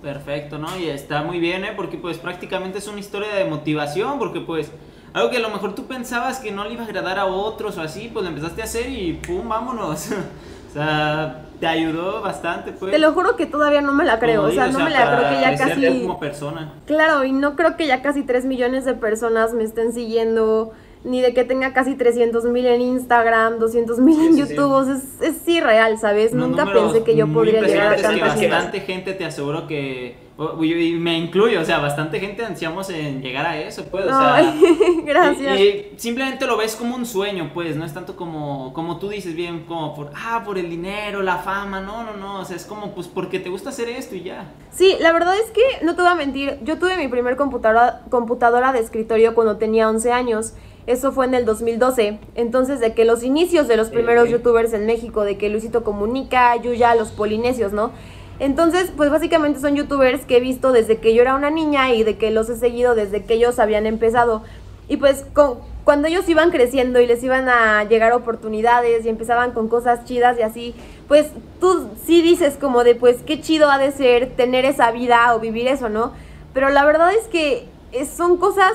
[0.02, 0.78] Perfecto, ¿no?
[0.78, 1.72] Y está muy bien, ¿eh?
[1.76, 4.70] Porque pues prácticamente es una historia de motivación, porque pues
[5.12, 7.76] algo que a lo mejor tú pensabas que no le iba a agradar a otros
[7.78, 10.10] o así, pues lo empezaste a hacer y pum, vámonos.
[10.70, 12.92] o sea, te ayudó bastante, pues.
[12.92, 14.90] Te lo juro que todavía no me la creo, Como o sea, digo, no me
[14.90, 16.00] la creo que ya casi...
[16.00, 16.72] como persona.
[16.86, 20.72] Claro, y no creo que ya casi 3 millones de personas me estén siguiendo,
[21.04, 24.54] ni de que tenga casi 300 mil en Instagram, 200 mil en Sí, sí, sí.
[24.54, 26.34] YouTube, o sea, es, es irreal, ¿sabes?
[26.34, 30.30] Nunca pensé que yo podría llegar a impresionantes tanta que bastante gente te aseguro que
[30.62, 34.36] y me incluyo, o sea, bastante gente ansiamos en llegar a eso, pues, o sea,
[34.36, 35.60] Ay, gracias.
[35.60, 39.10] Y, y simplemente lo ves como un sueño, pues, no es tanto como, como tú
[39.10, 42.56] dices bien, como por, ah, por el dinero, la fama, no, no, no, o sea,
[42.56, 44.50] es como, pues, porque te gusta hacer esto y ya.
[44.70, 48.00] Sí, la verdad es que no te voy a mentir, yo tuve mi primer computadora,
[48.08, 50.54] computadora de escritorio cuando tenía 11 años.
[50.90, 52.18] Eso fue en el 2012.
[52.35, 56.57] Entonces, de que los inicios de los primeros youtubers en México, de que Luisito Comunica,
[56.57, 57.92] Yuya, los polinesios, ¿no?
[58.40, 62.03] Entonces, pues básicamente son youtubers que he visto desde que yo era una niña y
[62.03, 64.42] de que los he seguido desde que ellos habían empezado.
[64.88, 69.53] Y pues con- cuando ellos iban creciendo y les iban a llegar oportunidades y empezaban
[69.53, 70.74] con cosas chidas y así,
[71.07, 71.29] pues
[71.61, 75.38] tú sí dices como de pues qué chido ha de ser tener esa vida o
[75.40, 76.12] vivir eso, ¿no?
[76.55, 77.68] Pero la verdad es que
[78.16, 78.72] son cosas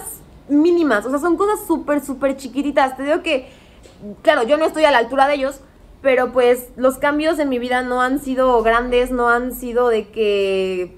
[0.47, 2.95] mínimas, o sea, son cosas súper, súper chiquititas.
[2.97, 3.49] Te digo que,
[4.21, 5.61] claro, yo no estoy a la altura de ellos,
[6.01, 10.09] pero pues los cambios en mi vida no han sido grandes, no han sido de
[10.09, 10.97] que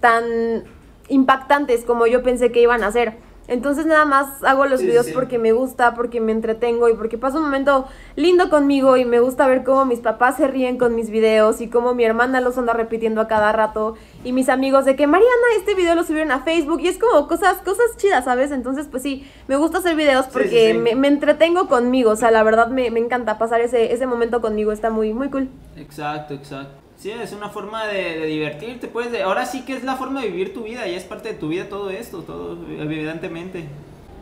[0.00, 0.64] tan
[1.08, 3.23] impactantes como yo pensé que iban a ser.
[3.46, 5.12] Entonces nada más hago los Sí, videos sí.
[5.12, 9.20] porque me gusta, porque me entretengo y porque paso un momento lindo conmigo y me
[9.20, 12.56] gusta ver cómo mis papás se ríen con mis videos y cómo mi hermana los
[12.56, 16.30] anda repitiendo a cada rato y mis amigos de que Mariana este video lo subieron
[16.32, 18.50] a Facebook y es como cosas cosas chidas, ¿sabes?
[18.50, 20.78] Entonces pues sí, me gusta hacer videos Sí, porque sí, sí.
[20.78, 24.40] Me, me entretengo conmigo, o sea, la verdad me, me encanta pasar ese, ese momento
[24.40, 25.48] conmigo, está muy, muy cool.
[25.76, 26.83] Exacto, exacto.
[27.04, 30.22] Sí, es una forma de, de divertirte, pues, de, ahora sí que es la forma
[30.22, 33.66] de vivir tu vida y es parte de tu vida todo esto, todo, evidentemente.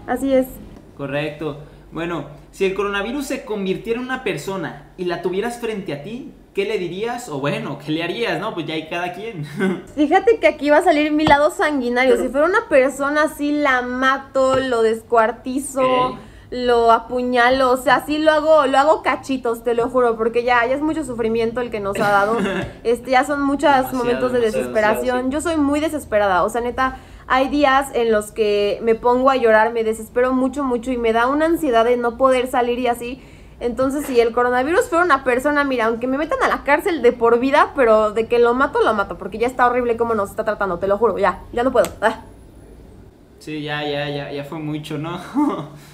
[0.09, 0.49] Así es.
[0.97, 1.59] Correcto.
[1.92, 6.33] Bueno, si el coronavirus se convirtiera en una persona y la tuvieras frente a ti,
[6.55, 7.29] ¿qué le dirías?
[7.29, 8.40] O bueno, ¿qué le harías?
[8.40, 9.45] No, pues ya hay cada quien.
[9.95, 12.16] Fíjate que aquí va a salir mi lado sanguinario.
[12.16, 16.18] Si fuera una persona así, la mato, lo descuartizo.
[16.53, 17.71] Lo apuñalo.
[17.73, 20.83] O sea, así lo hago, lo hago cachitos, te lo juro, porque ya, ya es
[20.83, 22.37] mucho sufrimiento el que nos ha dado.
[22.85, 25.25] Este, ya son muchos Demasiado, momentos de desesperación.
[25.25, 25.29] sí.
[25.31, 26.45] Yo soy muy desesperada.
[26.45, 30.62] O sea, neta, hay días en los que me pongo a llorar, me desespero mucho,
[30.62, 33.23] mucho y me da una ansiedad de no poder salir y así.
[33.61, 37.12] Entonces, si el coronavirus fuera una persona, mira, aunque me metan a la cárcel de
[37.12, 40.31] por vida, pero de que lo mato, lo mato, porque ya está horrible cómo nos
[40.31, 41.87] está tratando, te lo juro, ya, ya no puedo.
[42.03, 42.23] Ah.
[43.38, 45.19] Sí, ya, ya, ya, ya fue mucho, ¿no?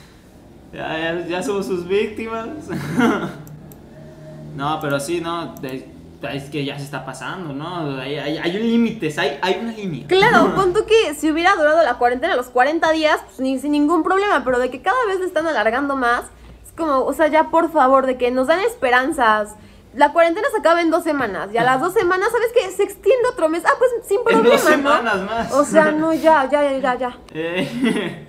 [0.72, 2.48] ya, ya, ya somos sus víctimas.
[4.56, 5.96] no, pero sí, no, de-
[6.32, 7.96] es que ya se está pasando, ¿no?
[8.00, 10.06] Hay, hay, hay límites, hay, hay una línea.
[10.08, 13.70] Claro, pon tú que si hubiera durado la cuarentena los 40 días, pues ni, sin
[13.72, 16.22] ningún problema, pero de que cada vez le están alargando más,
[16.66, 19.54] es como, o sea, ya por favor, de que nos dan esperanzas.
[19.94, 22.68] La cuarentena se acaba en dos semanas, y a las dos semanas, ¿sabes qué?
[22.72, 23.62] Se extiende otro mes.
[23.64, 24.70] Ah, pues sin En problema, dos ¿no?
[24.70, 25.52] semanas más.
[25.54, 27.18] O sea, no, ya, ya, ya, ya, ya.
[27.32, 28.27] Eh,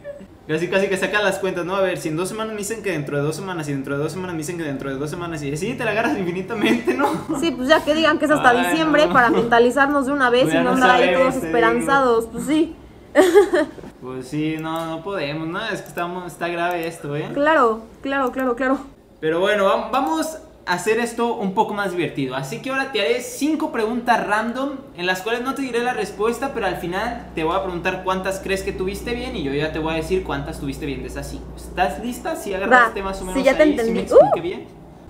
[0.49, 1.75] casi, casi que sacan las cuentas, ¿no?
[1.75, 3.95] A ver, si en dos semanas me dicen que dentro de dos semanas, y dentro
[3.97, 6.17] de dos semanas me dicen que dentro de dos semanas, y sí, te la agarras
[6.17, 7.07] infinitamente, ¿no?
[7.39, 9.13] Sí, pues ya que digan que es hasta Ay, diciembre no.
[9.13, 12.25] para mentalizarnos de una vez Pues y no andar ahí todos esperanzados.
[12.31, 12.75] Pues sí,
[14.01, 15.63] Pues sí, no, no podemos, ¿no?
[15.65, 17.29] Es que estamos, está grave esto, ¿eh?
[17.33, 18.79] claro, claro, claro, claro.
[19.19, 20.37] Pero bueno, vam- vamos
[20.69, 22.35] hacer esto un poco más divertido.
[22.35, 25.93] Así que ahora te haré cinco preguntas random en las cuales no te diré la
[25.93, 29.51] respuesta, pero al final te voy a preguntar cuántas crees que tuviste bien y yo
[29.53, 31.45] ya te voy a decir cuántas tuviste bien de esas cinco.
[31.55, 32.35] ¿Estás lista?
[32.35, 34.01] Si agarraste Va, más o sí, menos ya te ahí, ¿sí me entendí.
[34.13, 34.43] expliqué Uh.
[34.43, 34.67] bien?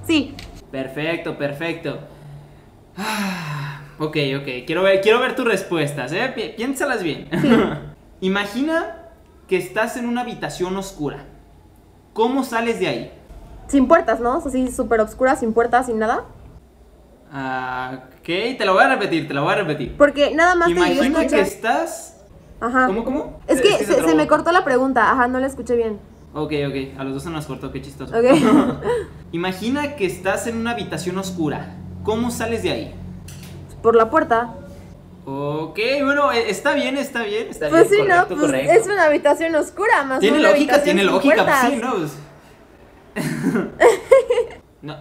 [0.08, 0.36] Sí,
[0.72, 2.00] Perfecto, perfecto.
[2.98, 4.65] Ah, ok, ok.
[4.65, 6.32] Quiero ver, quiero ver tus respuestas, ¿eh?
[6.36, 7.28] Pi- Piénsalas bien.
[8.22, 8.95] Imagina
[9.48, 11.26] que estás en una habitación oscura.
[12.13, 13.12] ¿Cómo sales de ahí?
[13.69, 14.43] Sin puertas, ¿no?
[14.45, 16.25] Así súper oscura, sin puertas, sin nada.
[17.32, 18.25] Ah, ok,
[18.58, 19.95] te lo voy a repetir, te lo voy a repetir.
[19.97, 22.17] Porque nada más te Imagina que estás.
[22.60, 22.88] Ajá.
[22.88, 23.39] ¿Cómo, cómo?
[23.47, 25.12] Es que, se, me cortó la pregunta.
[25.12, 25.99] Ajá, no la escuché bien.
[26.34, 28.13] Ok, ok, a los dos se nos cortó, qué chistoso.
[28.17, 28.25] Ok.
[29.32, 31.75] Imagina que estás en una habitación oscura.
[32.03, 32.95] ¿Cómo sales de ahí?
[33.82, 34.55] Por la puerta.
[35.25, 38.08] Ok, bueno, eh, está bien, está bien, está Pues sí, bien.
[38.08, 38.15] ¿no?
[38.15, 38.71] correcto, Pues correcto.
[38.73, 41.95] es una habitación oscura, más Tiene una lógica, tiene lógica, pues sí, ¿no?
[41.95, 42.17] Pues-
[44.82, 44.95] no,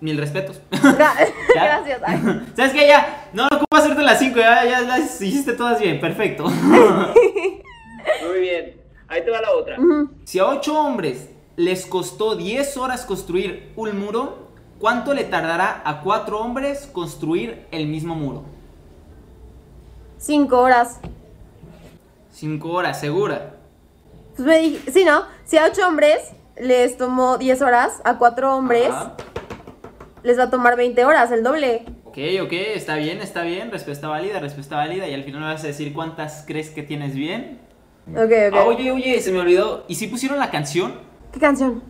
[0.00, 0.60] mil respetos.
[0.70, 1.14] Gra-
[1.54, 1.64] Ya.
[1.64, 2.00] Gracias.
[2.04, 2.18] Ay.
[2.54, 2.86] ¿Sabes qué?
[2.86, 6.44] Ya, no, no ocupo hacerte las cinco, ya, ya las hiciste todas bien, perfecto.
[6.48, 8.76] Muy bien.
[9.08, 9.78] Ahí te va la otra.
[10.24, 16.02] Si a ocho hombres les costó 10 horas construir un muro, ¿cuánto le tardará a
[16.02, 18.42] cuatro hombres construir el mismo muro?
[20.18, 21.00] Cinco horas.
[22.32, 23.54] Cinco horas, segura.
[24.34, 25.22] Pues me dije, sí, ¿no?
[25.46, 26.18] Si a ocho hombres
[26.58, 29.14] les tomó 10 horas, a cuatro hombres Ajá.
[30.22, 31.84] les va a tomar 20 horas, el doble.
[32.04, 33.70] Ok, ok, está bien, está bien.
[33.70, 35.06] Respuesta válida, respuesta válida.
[35.06, 37.60] Y al final me vas a decir cuántas crees que tienes bien.
[38.08, 38.54] Ok, ok.
[38.54, 39.84] Ah, oye, oye, se me olvidó.
[39.86, 40.94] ¿Y si pusieron la canción?
[41.32, 41.82] ¿Qué canción?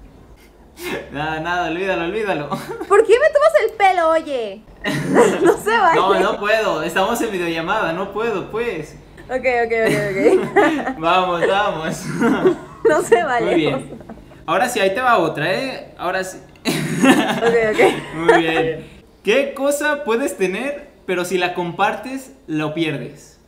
[1.13, 2.49] Nada, nada, olvídalo, olvídalo.
[2.89, 4.63] ¿Por qué me tomas el pelo, oye?
[5.43, 6.01] no se vale.
[6.01, 6.83] No, no puedo.
[6.83, 8.97] Estamos en videollamada, no puedo, pues.
[9.29, 9.73] Ok, ok,
[10.11, 12.05] ok, Vamos, vamos.
[12.21, 12.57] ok.
[12.89, 13.47] no se vale.
[13.47, 13.99] Muy bien.
[14.47, 15.95] Ahora sí, ahí te va otra, ¿eh?
[15.99, 16.39] Ahora sí.
[16.65, 18.15] Ok, ok.
[18.17, 18.87] Muy bien.
[19.25, 23.41] ¿Qué cosa puedes tener, pero si la compartes, lo pierdes?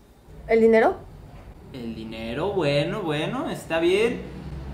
[0.48, 0.96] ¿El dinero?
[1.72, 4.22] El dinero, bueno, bueno, está bien.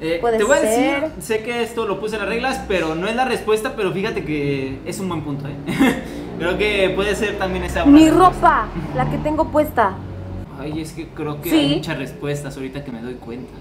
[0.01, 2.95] Eh, Puede te voy a decir, sé que esto lo puse en las reglas, pero
[2.95, 5.55] no es la respuesta, pero fíjate que es un buen punto, ¿eh?
[6.39, 8.31] creo que puede ser también esa Mi respuesta.
[8.31, 9.95] ropa, la que tengo puesta.
[10.59, 11.57] Ay, es que creo que Sí.
[11.59, 13.53] hay muchas respuestas ahorita que me doy cuenta.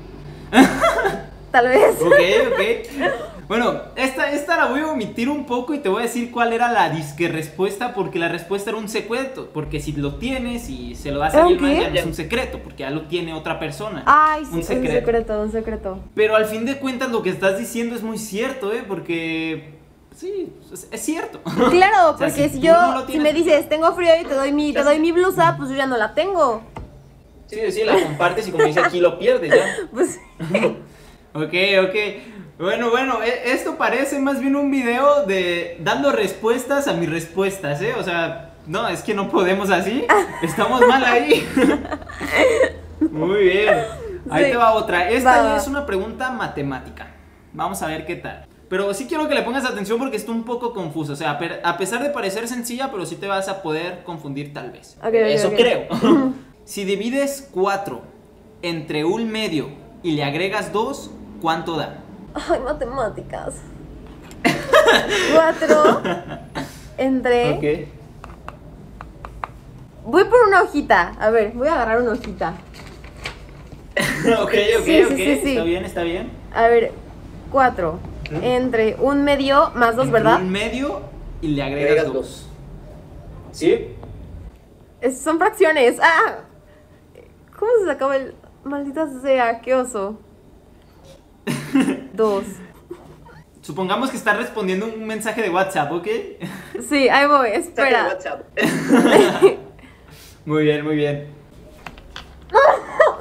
[1.54, 2.02] Tal vez.
[2.02, 3.48] Ok, ok.
[3.48, 6.52] Bueno, esta, esta la voy a omitir un poco y te voy a decir cuál
[6.52, 9.52] era la disque respuesta, porque la respuesta era un secreto.
[9.54, 12.00] Porque si lo tienes y se lo das a ¿Era un alguien más, ya no
[12.00, 14.02] es un secreto, porque ya lo tiene otra persona.
[14.08, 14.94] Ay, sí, un un secreto.
[14.96, 16.00] secreto, un secreto.
[16.16, 18.84] Pero al fin de cuentas lo que estás diciendo es muy cierto, ¿eh?
[18.88, 19.76] Porque...
[20.16, 20.52] Sí,
[20.92, 21.40] es, cierto.
[21.70, 24.52] Claro, O sea, porque si yo, no si me dices, tengo frío y te doy
[24.52, 26.64] mi, te doy mi blusa, pues yo ya no la tengo.
[27.46, 29.66] Sí, sí, la compartes y como dice aquí lo pierdes ya.
[29.94, 30.20] Pues,
[31.34, 31.96] Ok, ok.
[32.60, 37.82] Bueno, bueno, e- esto parece más bien un video de dando respuestas a mis respuestas,
[37.82, 37.94] ¿eh?
[38.00, 40.06] O sea, no, es que no podemos así.
[40.44, 41.46] Estamos mal ahí.
[43.12, 43.74] Muy bien.
[44.30, 44.52] Ahí Sí.
[44.52, 45.10] te va otra.
[45.10, 47.08] Esta Va, es una pregunta matemática.
[47.52, 48.46] Vamos a ver qué tal.
[48.70, 51.14] Pero sí quiero que le pongas atención porque está un poco confuso.
[51.14, 54.72] O sea, a pesar de parecer sencilla, pero sí te vas a poder confundir tal
[54.72, 54.98] vez.
[55.04, 55.88] Eso creo.
[56.66, 58.02] Si divides 4
[58.62, 59.68] entre un medio
[60.02, 61.12] y le agregas 2,
[61.44, 61.98] ¿cuánto da?
[62.34, 63.56] Ay, matemáticas.
[65.36, 66.02] Cuatro
[66.98, 67.90] entre.
[70.06, 71.14] Voy por una hojita.
[71.20, 72.54] A ver, voy a agarrar una hojita.
[74.42, 75.10] ok, ok, Sí, ok.
[75.16, 75.50] sí, sí.
[75.52, 76.32] Está bien, está bien.
[76.56, 76.92] A ver,
[77.52, 78.00] cuatro
[78.42, 80.42] entre un medio más dos, Entre ¿verdad?
[80.42, 81.02] Un medio
[81.42, 82.14] y le agregas Agregas 2.
[82.14, 82.50] dos.
[83.52, 83.88] ¿Sí?
[85.02, 86.00] Es- son fracciones.
[86.02, 86.38] ¡Ah!
[87.60, 88.34] ¿Cómo se sacaba el.
[88.64, 90.18] Maldita sea, qué oso.
[92.14, 92.44] Dos.
[93.62, 96.08] Supongamos que estás respondiendo un mensaje de WhatsApp, ¿ok?
[96.90, 98.08] Sí, ahí voy, espera.
[98.08, 98.42] WhatsApp.
[100.46, 101.28] muy bien, muy bien.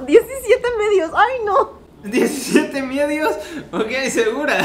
[0.07, 1.11] 17 medios.
[1.15, 1.79] Ay, no.
[2.03, 3.37] 17 medios.
[3.71, 4.59] Ok, segura.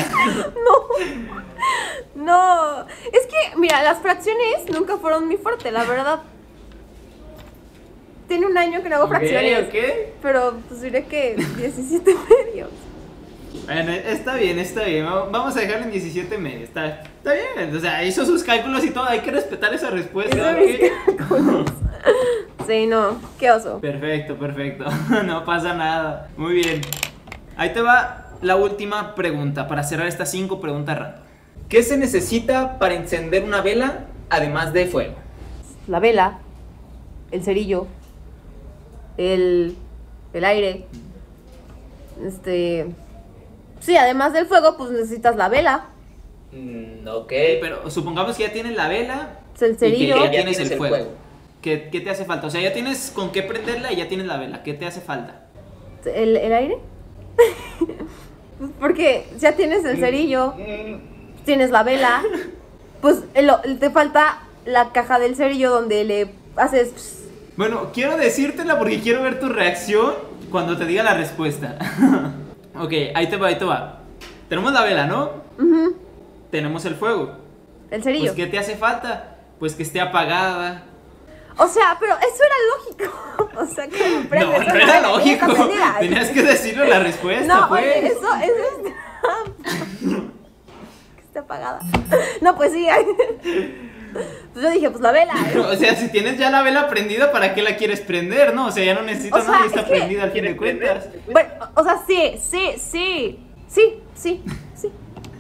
[2.15, 2.86] No.
[3.13, 6.21] Es que, mira, las fracciones nunca fueron mi fuerte, la verdad.
[8.28, 9.67] Tiene un año que no hago Ok, fracciones.
[9.67, 9.76] ok.
[10.21, 12.69] Pero pues diré que 17 medios.
[13.65, 15.06] Bueno, está bien, está bien.
[15.06, 16.63] Va- Vamos a dejarlo en 17 medios.
[16.63, 17.76] Está, está bien.
[17.76, 19.04] O sea, hizo sus cálculos y todo.
[19.06, 20.56] Hay que respetar esa respuesta.
[22.67, 23.20] Sí, no.
[23.39, 23.80] Qué oso.
[23.80, 24.86] Perfecto, perfecto.
[25.26, 26.30] No pasa nada.
[26.38, 26.82] Muy bien.
[27.56, 31.22] Ahí te va la última pregunta para cerrar estas cinco preguntas random.
[31.70, 35.15] ¿Qué se necesita para encender una vela además de fuego?
[35.88, 36.39] La vela,
[37.32, 37.88] el cerillo,
[39.17, 39.76] el,
[40.34, 40.86] el aire.
[42.26, 42.88] Este.
[43.88, 45.86] Sí, además del fuego, pues necesitas la vela,
[46.52, 47.30] Mm, ok.
[47.62, 50.15] Pero supongamos que ya tienes la vela el y que cerillo.
[50.17, 50.95] ya Ya tienes tienes el el fuego.
[50.95, 51.12] fuego.
[51.62, 52.47] ¿Qué, qué te hace falta?
[52.47, 54.62] O sea, ya tienes con qué prenderla y ya tienes la vela.
[54.63, 55.45] ¿Qué te hace falta?
[56.04, 56.78] ¿El, el aire?
[58.82, 60.54] Porque ya tienes el cerillo,
[61.45, 62.23] tienes la vela,
[63.02, 66.89] pues el- te falta la caja del cerillo donde le haces...
[66.89, 67.23] pss.
[67.56, 70.13] Bueno, quiero decírtela porque quiero ver tu reacción
[70.52, 71.78] cuando te diga la respuesta.
[72.84, 74.00] ok, ahí te va, ahí te va.
[74.50, 75.32] Tenemos la vela, ¿no?
[76.52, 77.34] Tenemos el fuego.
[77.92, 78.26] el cerillo.
[78.26, 79.38] Pues, ¿qué te hace falta?
[79.60, 80.84] Pues que esté apagada.
[81.58, 83.24] O sea, pero eso era lógico.
[83.60, 83.98] O sea, que
[84.30, 85.46] me No, no era lógico.
[85.48, 85.96] prendida.
[86.00, 87.82] Tenías que decirle la respuesta, No, pues.
[87.84, 88.54] oye, eso, eso
[88.86, 88.94] es...
[91.16, 91.80] que esté apagada.
[92.42, 92.88] No, pues sí.
[94.13, 95.34] Pues yo dije, pues la vela.
[95.34, 95.60] ¿eh?
[95.72, 98.54] O sea, si tienes ya la vela prendida, ¿para qué la quieres prender?
[98.54, 100.43] No, o sea, ya no necesitas O sea, nada y está es prendida al fin
[100.43, 101.04] de ¿Quieres cuentas.
[101.06, 101.32] prender?
[101.32, 103.39] Bueno, o sea, sí, sí, sí.
[103.67, 104.41] Sí, sí,
[104.76, 104.91] sí.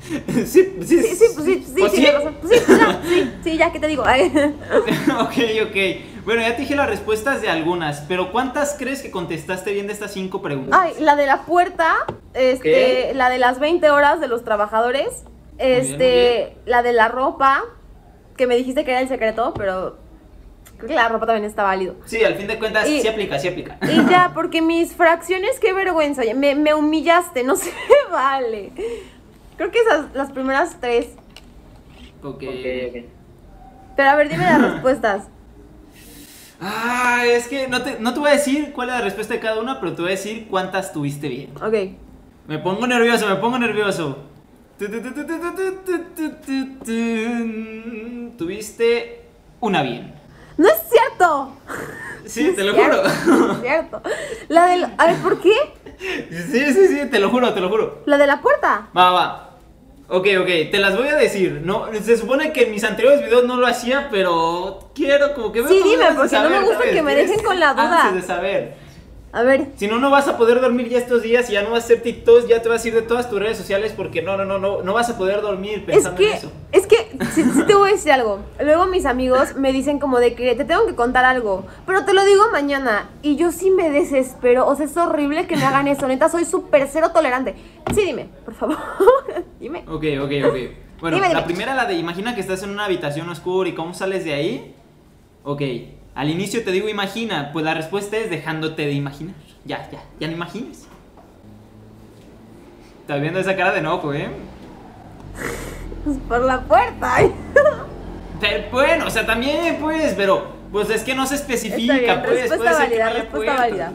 [0.27, 2.37] sí, sí, Sí, sí, pues sí, sí, ¿O tienes razón.
[2.41, 4.03] Pues sí, pues ya, sí, sí, ya, ¿qué te digo?
[5.19, 5.75] Ok, ok.
[6.25, 9.93] Bueno, ya te dije las respuestas de algunas, pero ¿cuántas crees que contestaste bien de
[9.93, 10.77] estas cinco preguntas?
[10.81, 11.95] Ay, la de la puerta,
[12.33, 15.23] este, la de las 20 horas de los trabajadores,
[15.57, 17.63] bien, este, la de la ropa,
[18.37, 19.97] que me dijiste que era el secreto, pero
[20.77, 21.95] creo que la ropa también está válido.
[22.05, 23.77] Sí, al fin de cuentas, Y- sí aplica, sí aplica.
[23.81, 27.71] Y ya, porque mis fracciones, qué vergüenza, me, me humillaste, no se
[28.11, 28.71] vale.
[29.57, 31.07] Creo que esas, las primeras tres.
[32.23, 32.43] Ok.
[32.43, 33.03] Ok, ok.
[33.95, 35.23] Pero a ver, dime las respuestas.
[36.59, 39.39] Ah, es que no te, no te voy a decir cuál es la respuesta de
[39.39, 41.51] cada una, pero te voy a decir cuántas tuviste bien.
[41.61, 41.73] Ok.
[42.47, 44.17] Me pongo nervioso, me pongo nervioso.
[48.37, 49.21] Tuviste
[49.59, 50.13] una bien.
[50.57, 51.53] ¡No es cierto!
[52.25, 53.03] Sí, te lo juro.
[53.61, 54.01] Cierto.
[54.49, 54.85] La del.
[54.97, 55.53] A ver, ¿por qué?
[56.29, 58.03] Sí, sí, sí, te lo juro, te lo juro.
[58.05, 58.89] ¿La de la puerta?
[58.95, 59.43] Va, va.
[60.09, 61.87] Ok, ok, te las voy a decir, ¿no?
[62.01, 65.63] Se supone que en mis anteriores videos no lo hacía, pero quiero como que...
[65.63, 68.03] Me sí, dime, porque no me gusta que me dejen con la duda.
[68.03, 68.86] Antes de saber.
[69.37, 69.67] A ver.
[69.75, 71.85] Si no, no vas a poder dormir ya estos días y ya no vas a
[71.85, 74.45] hacer TikToks, ya te vas a ir de todas tus redes sociales porque no, no,
[74.45, 76.51] no, no, no vas a poder dormir Es pensando en que, eso.
[76.71, 76.95] es que,
[77.33, 78.39] sí, sí te voy a decir algo.
[78.59, 82.13] Luego mis amigos me dicen como de que te tengo que contar algo, pero te
[82.13, 83.09] lo digo mañana.
[83.21, 84.65] Y yo sí me desespero.
[84.67, 86.07] O sea, es horrible que me hagan eso.
[86.07, 87.53] Neta, soy súper cero tolerante.
[87.93, 88.77] Sí, dime, por favor.
[89.59, 89.83] dime.
[89.87, 90.57] Ok, ok, ok.
[90.99, 91.43] Bueno, Dime, la dime.
[91.43, 94.73] primera, la de imagina que estás en una habitación oscura y cómo sales de ahí.
[95.43, 95.61] Ok,
[96.17, 99.35] al inicio te digo imagina, pues la respuesta es dejándote de imaginar.
[99.65, 100.87] Ya, ya, ya no imagines.
[103.01, 104.27] Estás viendo esa cara de enojo, ¿eh?
[106.03, 107.17] Pues por la puerta.
[108.41, 112.49] Pero, bueno, o sea, también, pues, pero, pues es que no se especifica, bien, pues.
[112.49, 113.93] respuesta válida, respuesta válida.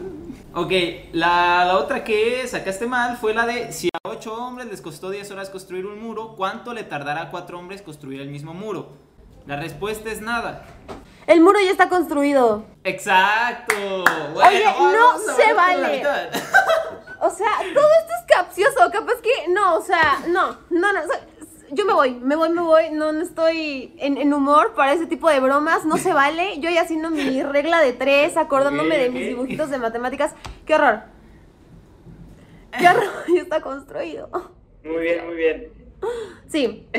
[0.53, 0.71] Ok,
[1.11, 5.09] la, la otra que sacaste mal fue la de si a 8 hombres les costó
[5.09, 9.02] 10 horas construir un muro, ¿cuánto le tardará a 4 hombres construir el mismo muro?
[9.45, 10.65] La respuesta es nada.
[11.27, 12.65] El muro ya está construido.
[12.83, 13.73] Exacto.
[14.35, 16.03] Oye, no se vale.
[17.21, 18.91] O sea, todo esto es capcioso.
[18.91, 21.03] Capaz que no, o sea, no, no, no.
[21.03, 21.21] o sea,
[21.71, 22.91] yo me voy, me voy, me voy.
[22.91, 25.85] No, no estoy en, en humor para ese tipo de bromas.
[25.85, 26.59] No se vale.
[26.59, 30.33] Yo ya haciendo mi regla de tres, acordándome de mis dibujitos de matemáticas.
[30.65, 31.03] ¡Qué horror!
[32.77, 33.03] ¡Qué horror!
[33.33, 34.29] Ya está construido.
[34.83, 35.71] Muy bien, muy bien.
[36.47, 36.87] Sí.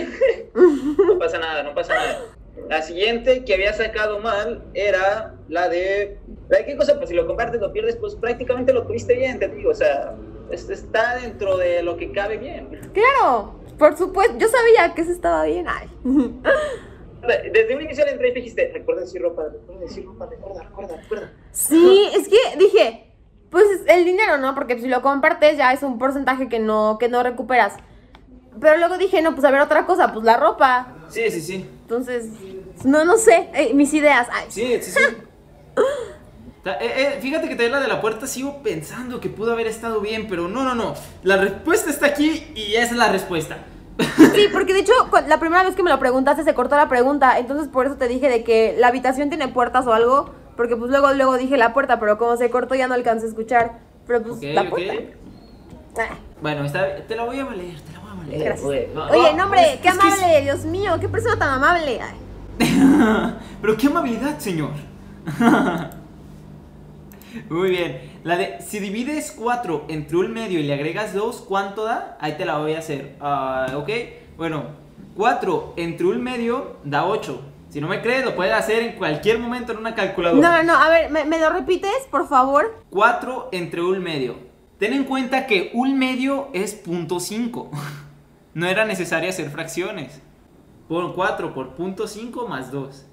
[0.54, 2.20] No pasa nada, no pasa nada.
[2.68, 6.18] La siguiente que había sacado mal era la de.
[6.48, 6.96] ¿La de qué cosa?
[6.96, 9.70] Pues si lo compartes, lo pierdes, pues prácticamente lo tuviste bien, te digo.
[9.70, 10.14] O sea,
[10.50, 12.68] es- está dentro de lo que cabe bien.
[12.92, 14.34] Claro, por supuesto.
[14.38, 15.66] Yo sabía que eso estaba bien.
[15.68, 15.88] Ay.
[17.52, 20.96] Desde un inicio de la entrevista dijiste: recuerda decir ropa, recuerda decir ropa, recuerda, recuerda,
[20.96, 21.32] recuerda.
[21.52, 23.10] Sí, es que dije,
[23.50, 24.54] pues el dinero, ¿no?
[24.54, 27.74] Porque si lo compartes ya es un porcentaje que no, que no recuperas.
[28.60, 30.88] Pero luego dije, no, pues a ver otra cosa, pues la ropa.
[31.08, 31.68] Sí, sí, sí.
[31.82, 32.26] Entonces,
[32.84, 34.28] no, no sé, eh, mis ideas.
[34.32, 35.00] Ay, Sí, sí, sí.
[36.66, 40.00] Eh, eh, fíjate que te la de la puerta sigo pensando que pudo haber estado
[40.00, 40.94] bien, pero no, no, no.
[41.22, 43.58] La respuesta está aquí y es la respuesta.
[43.98, 44.92] Sí, porque de hecho,
[45.28, 48.08] la primera vez que me lo preguntaste se cortó la pregunta, entonces por eso te
[48.08, 51.74] dije de que la habitación tiene puertas o algo, porque pues luego luego dije la
[51.74, 53.78] puerta, pero como se cortó ya no alcancé a escuchar.
[54.06, 54.94] Pero pues la puerta.
[55.98, 57.76] Ah, Bueno, está, te la voy a valer,
[58.28, 58.62] gracias.
[58.62, 62.00] Oye, No, Oye, no, no, hombre, es- qué amable, Dios mío, qué persona tan amable.
[62.00, 62.16] Ay.
[63.60, 64.70] Pero qué amabilidad, señor.
[67.50, 68.00] Muy bien.
[68.22, 72.16] La de si divides 4 entre un medio y le agregas 2, ¿cuánto da?
[72.20, 73.16] Ahí te la voy a hacer.
[73.20, 73.90] Ah, ok.
[74.36, 74.64] Bueno,
[75.16, 77.40] 4 entre un medio da 8.
[77.70, 80.62] Si no me crees, lo puedes hacer en cualquier momento en una No, calculadora.
[80.62, 82.84] no, no, a ver, ¿me, me lo repites, por favor?
[82.90, 84.36] 4 entre un medio.
[84.78, 87.70] Ten en cuenta que un medio es punto 5.
[88.54, 90.22] No era necesario hacer fracciones.
[90.88, 93.06] Por 4 por punto 5 más 2.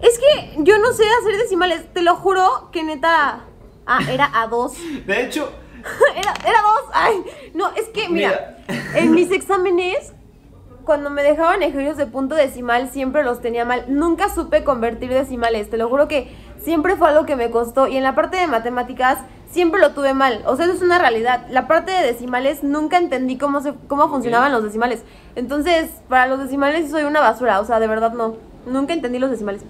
[0.00, 3.44] Es que yo no sé hacer decimales, te lo juro que neta...
[3.86, 4.74] Ah, era a dos.
[5.06, 5.50] De hecho,
[6.16, 6.90] era, era dos.
[6.92, 8.58] Ay, no, es que, mira,
[8.94, 10.12] en mis exámenes,
[10.84, 13.86] cuando me dejaban ejercicios de punto decimal, siempre los tenía mal.
[13.88, 15.70] Nunca supe convertir decimales.
[15.70, 17.88] Te lo juro que siempre fue algo que me costó.
[17.88, 19.18] Y en la parte de matemáticas,
[19.52, 20.42] siempre lo tuve mal.
[20.46, 21.46] O sea, eso es una realidad.
[21.50, 25.02] La parte de decimales, nunca entendí cómo, se, cómo funcionaban los decimales.
[25.36, 27.60] Entonces, para los decimales soy una basura.
[27.60, 28.36] O sea, de verdad no.
[28.66, 29.62] Nunca entendí los decimales.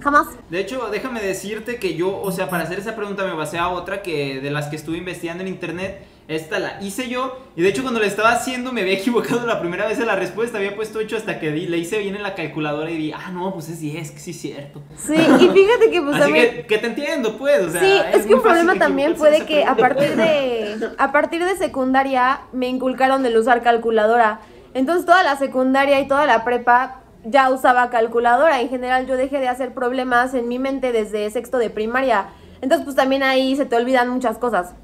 [0.00, 0.28] Jamás.
[0.48, 3.68] De hecho, déjame decirte que yo, o sea, para hacer esa pregunta me basé a
[3.68, 6.06] otra que de las que estuve investigando en internet.
[6.28, 7.38] Esta la hice yo.
[7.56, 10.14] Y de hecho, cuando la estaba haciendo, me había equivocado la primera vez en la
[10.14, 10.58] respuesta.
[10.58, 13.30] Había puesto 8 hasta que di- le hice bien en la calculadora y di, ah,
[13.32, 14.82] no, pues es 10, que sí es cierto.
[14.96, 16.50] Sí, y fíjate que pues Así también...
[16.54, 17.62] que, que te entiendo, pues.
[17.66, 21.42] O sea, Sí, es, que un problema también puede que a partir de a partir
[21.44, 24.40] de secundaria me inculcaron el usar calculadora.
[24.74, 28.60] Entonces toda la secundaria y toda la prepa ya usaba calculadora.
[28.60, 32.26] En general yo dejé de hacer problemas en mi mente desde sexto de primaria.
[32.60, 34.74] Entonces pues también ahí se te olvidan muchas cosas.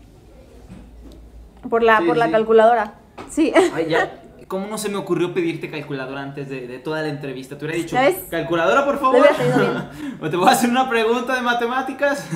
[1.69, 2.33] Por la Sí, por la sí.
[2.33, 2.95] calculadora.
[3.31, 3.53] Sí.
[3.75, 4.21] Ay, ya.
[4.49, 7.57] ¿Cómo no se me ocurrió pedirte calculadora antes de, de toda la entrevista?
[7.57, 8.17] Te hubiera dicho, ¿Ya ves?
[8.31, 9.27] calculadora, por favor.
[10.21, 12.29] o te voy a hacer una pregunta de matemáticas.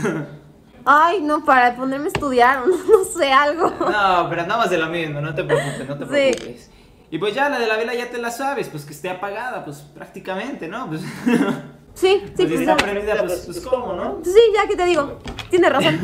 [0.84, 3.68] Ay, no, para ponerme a estudiar, no sé, algo.
[3.70, 6.10] No, pero andabas de la misma, no te preocupes, no te Sí.
[6.10, 6.70] preocupes.
[7.10, 9.64] Y pues ya la de la vela ya te la sabes, pues que esté apagada,
[9.64, 10.88] pues prácticamente, ¿no?
[10.88, 11.02] Pues,
[11.94, 12.76] Sí, sí, pues, pues, ya.
[12.76, 14.20] prendida, pues, pues cómo, ¿no?
[14.24, 15.18] Sí, ya que te digo.
[15.50, 15.98] Tienes razón.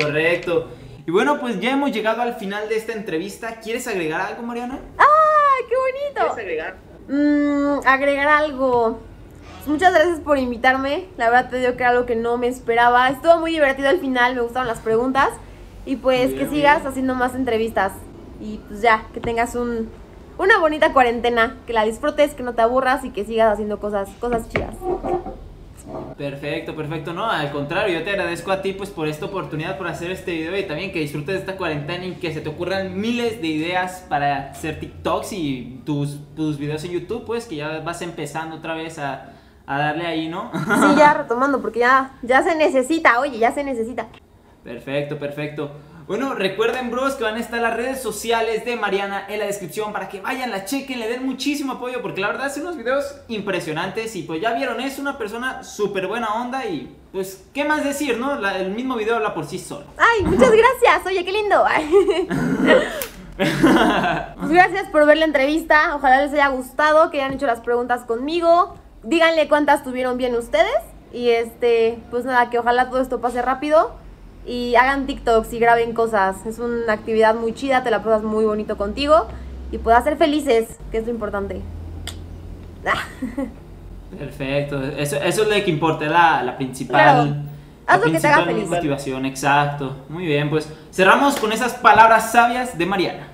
[0.00, 0.68] Correcto.
[1.08, 3.60] Y bueno, pues ya hemos llegado al final de esta entrevista.
[3.62, 4.78] ¿Quieres agregar algo, Mariana?
[4.98, 5.74] ¡Ay, qué
[6.14, 6.32] ¿Quieres bonito!
[6.34, 6.76] agregar?
[7.08, 8.98] Mm, agregar algo.
[9.56, 11.06] Pues muchas gracias por invitarme.
[11.16, 13.08] La verdad te digo que era algo que no me esperaba.
[13.08, 15.30] Estuvo muy divertido al final, me gustaron las preguntas.
[15.86, 16.88] Y pues Bien, que sigas bien.
[16.88, 17.92] haciendo más entrevistas.
[18.38, 19.88] Y pues ya, que tengas un,
[20.36, 21.56] una bonita cuarentena.
[21.66, 24.74] Que la disfrutes, que no te aburras y que sigas haciendo cosas, cosas chidas.
[26.18, 27.14] Perfecto, perfecto.
[27.14, 30.32] No, al contrario, yo te agradezco a ti pues por esta oportunidad, por hacer este
[30.32, 33.46] video y también que disfrutes de esta cuarentena y que se te ocurran miles de
[33.46, 38.56] ideas para hacer TikToks y tus, tus videos en YouTube, pues que ya vas empezando
[38.56, 39.30] otra vez a,
[39.64, 40.50] a darle ahí, ¿no?
[40.52, 44.08] Sí, ya retomando, porque ya, ya se necesita, oye, ya se necesita.
[44.64, 45.70] Perfecto, perfecto.
[46.08, 49.92] Bueno, recuerden, bros, que van a estar las redes sociales de Mariana en la descripción
[49.92, 53.04] para que vayan, la chequen, le den muchísimo apoyo, porque la verdad hace unos videos
[53.28, 57.84] impresionantes y pues ya vieron, es una persona súper buena onda y pues, ¿qué más
[57.84, 58.36] decir, no?
[58.40, 59.84] La- el mismo video habla por sí solo.
[59.98, 61.62] Ay, muchas gracias, oye, qué lindo.
[63.38, 65.94] Pues gracias por ver la entrevista.
[65.94, 68.74] Ojalá les haya gustado, que hayan hecho las preguntas conmigo.
[69.04, 70.74] Díganle cuántas tuvieron bien ustedes.
[71.12, 73.92] Y este, pues nada, que ojalá todo esto pase rápido.
[74.48, 76.46] Y hagan TikToks y graben cosas.
[76.46, 79.26] Es una actividad muy chida, te la pasas muy bonito contigo.
[79.70, 81.60] Y puedas ser felices, que es lo importante.
[82.86, 83.04] Ah,
[84.18, 87.02] Perfecto, eso, eso es lo que importa, la, la principal.
[87.02, 87.24] Claro.
[87.24, 87.42] la
[87.86, 88.68] Haz lo que te haga principal feliz.
[88.68, 89.96] motivación, exacto.
[90.08, 93.28] Muy bien, pues cerramos con esas palabras sabias de Mariana.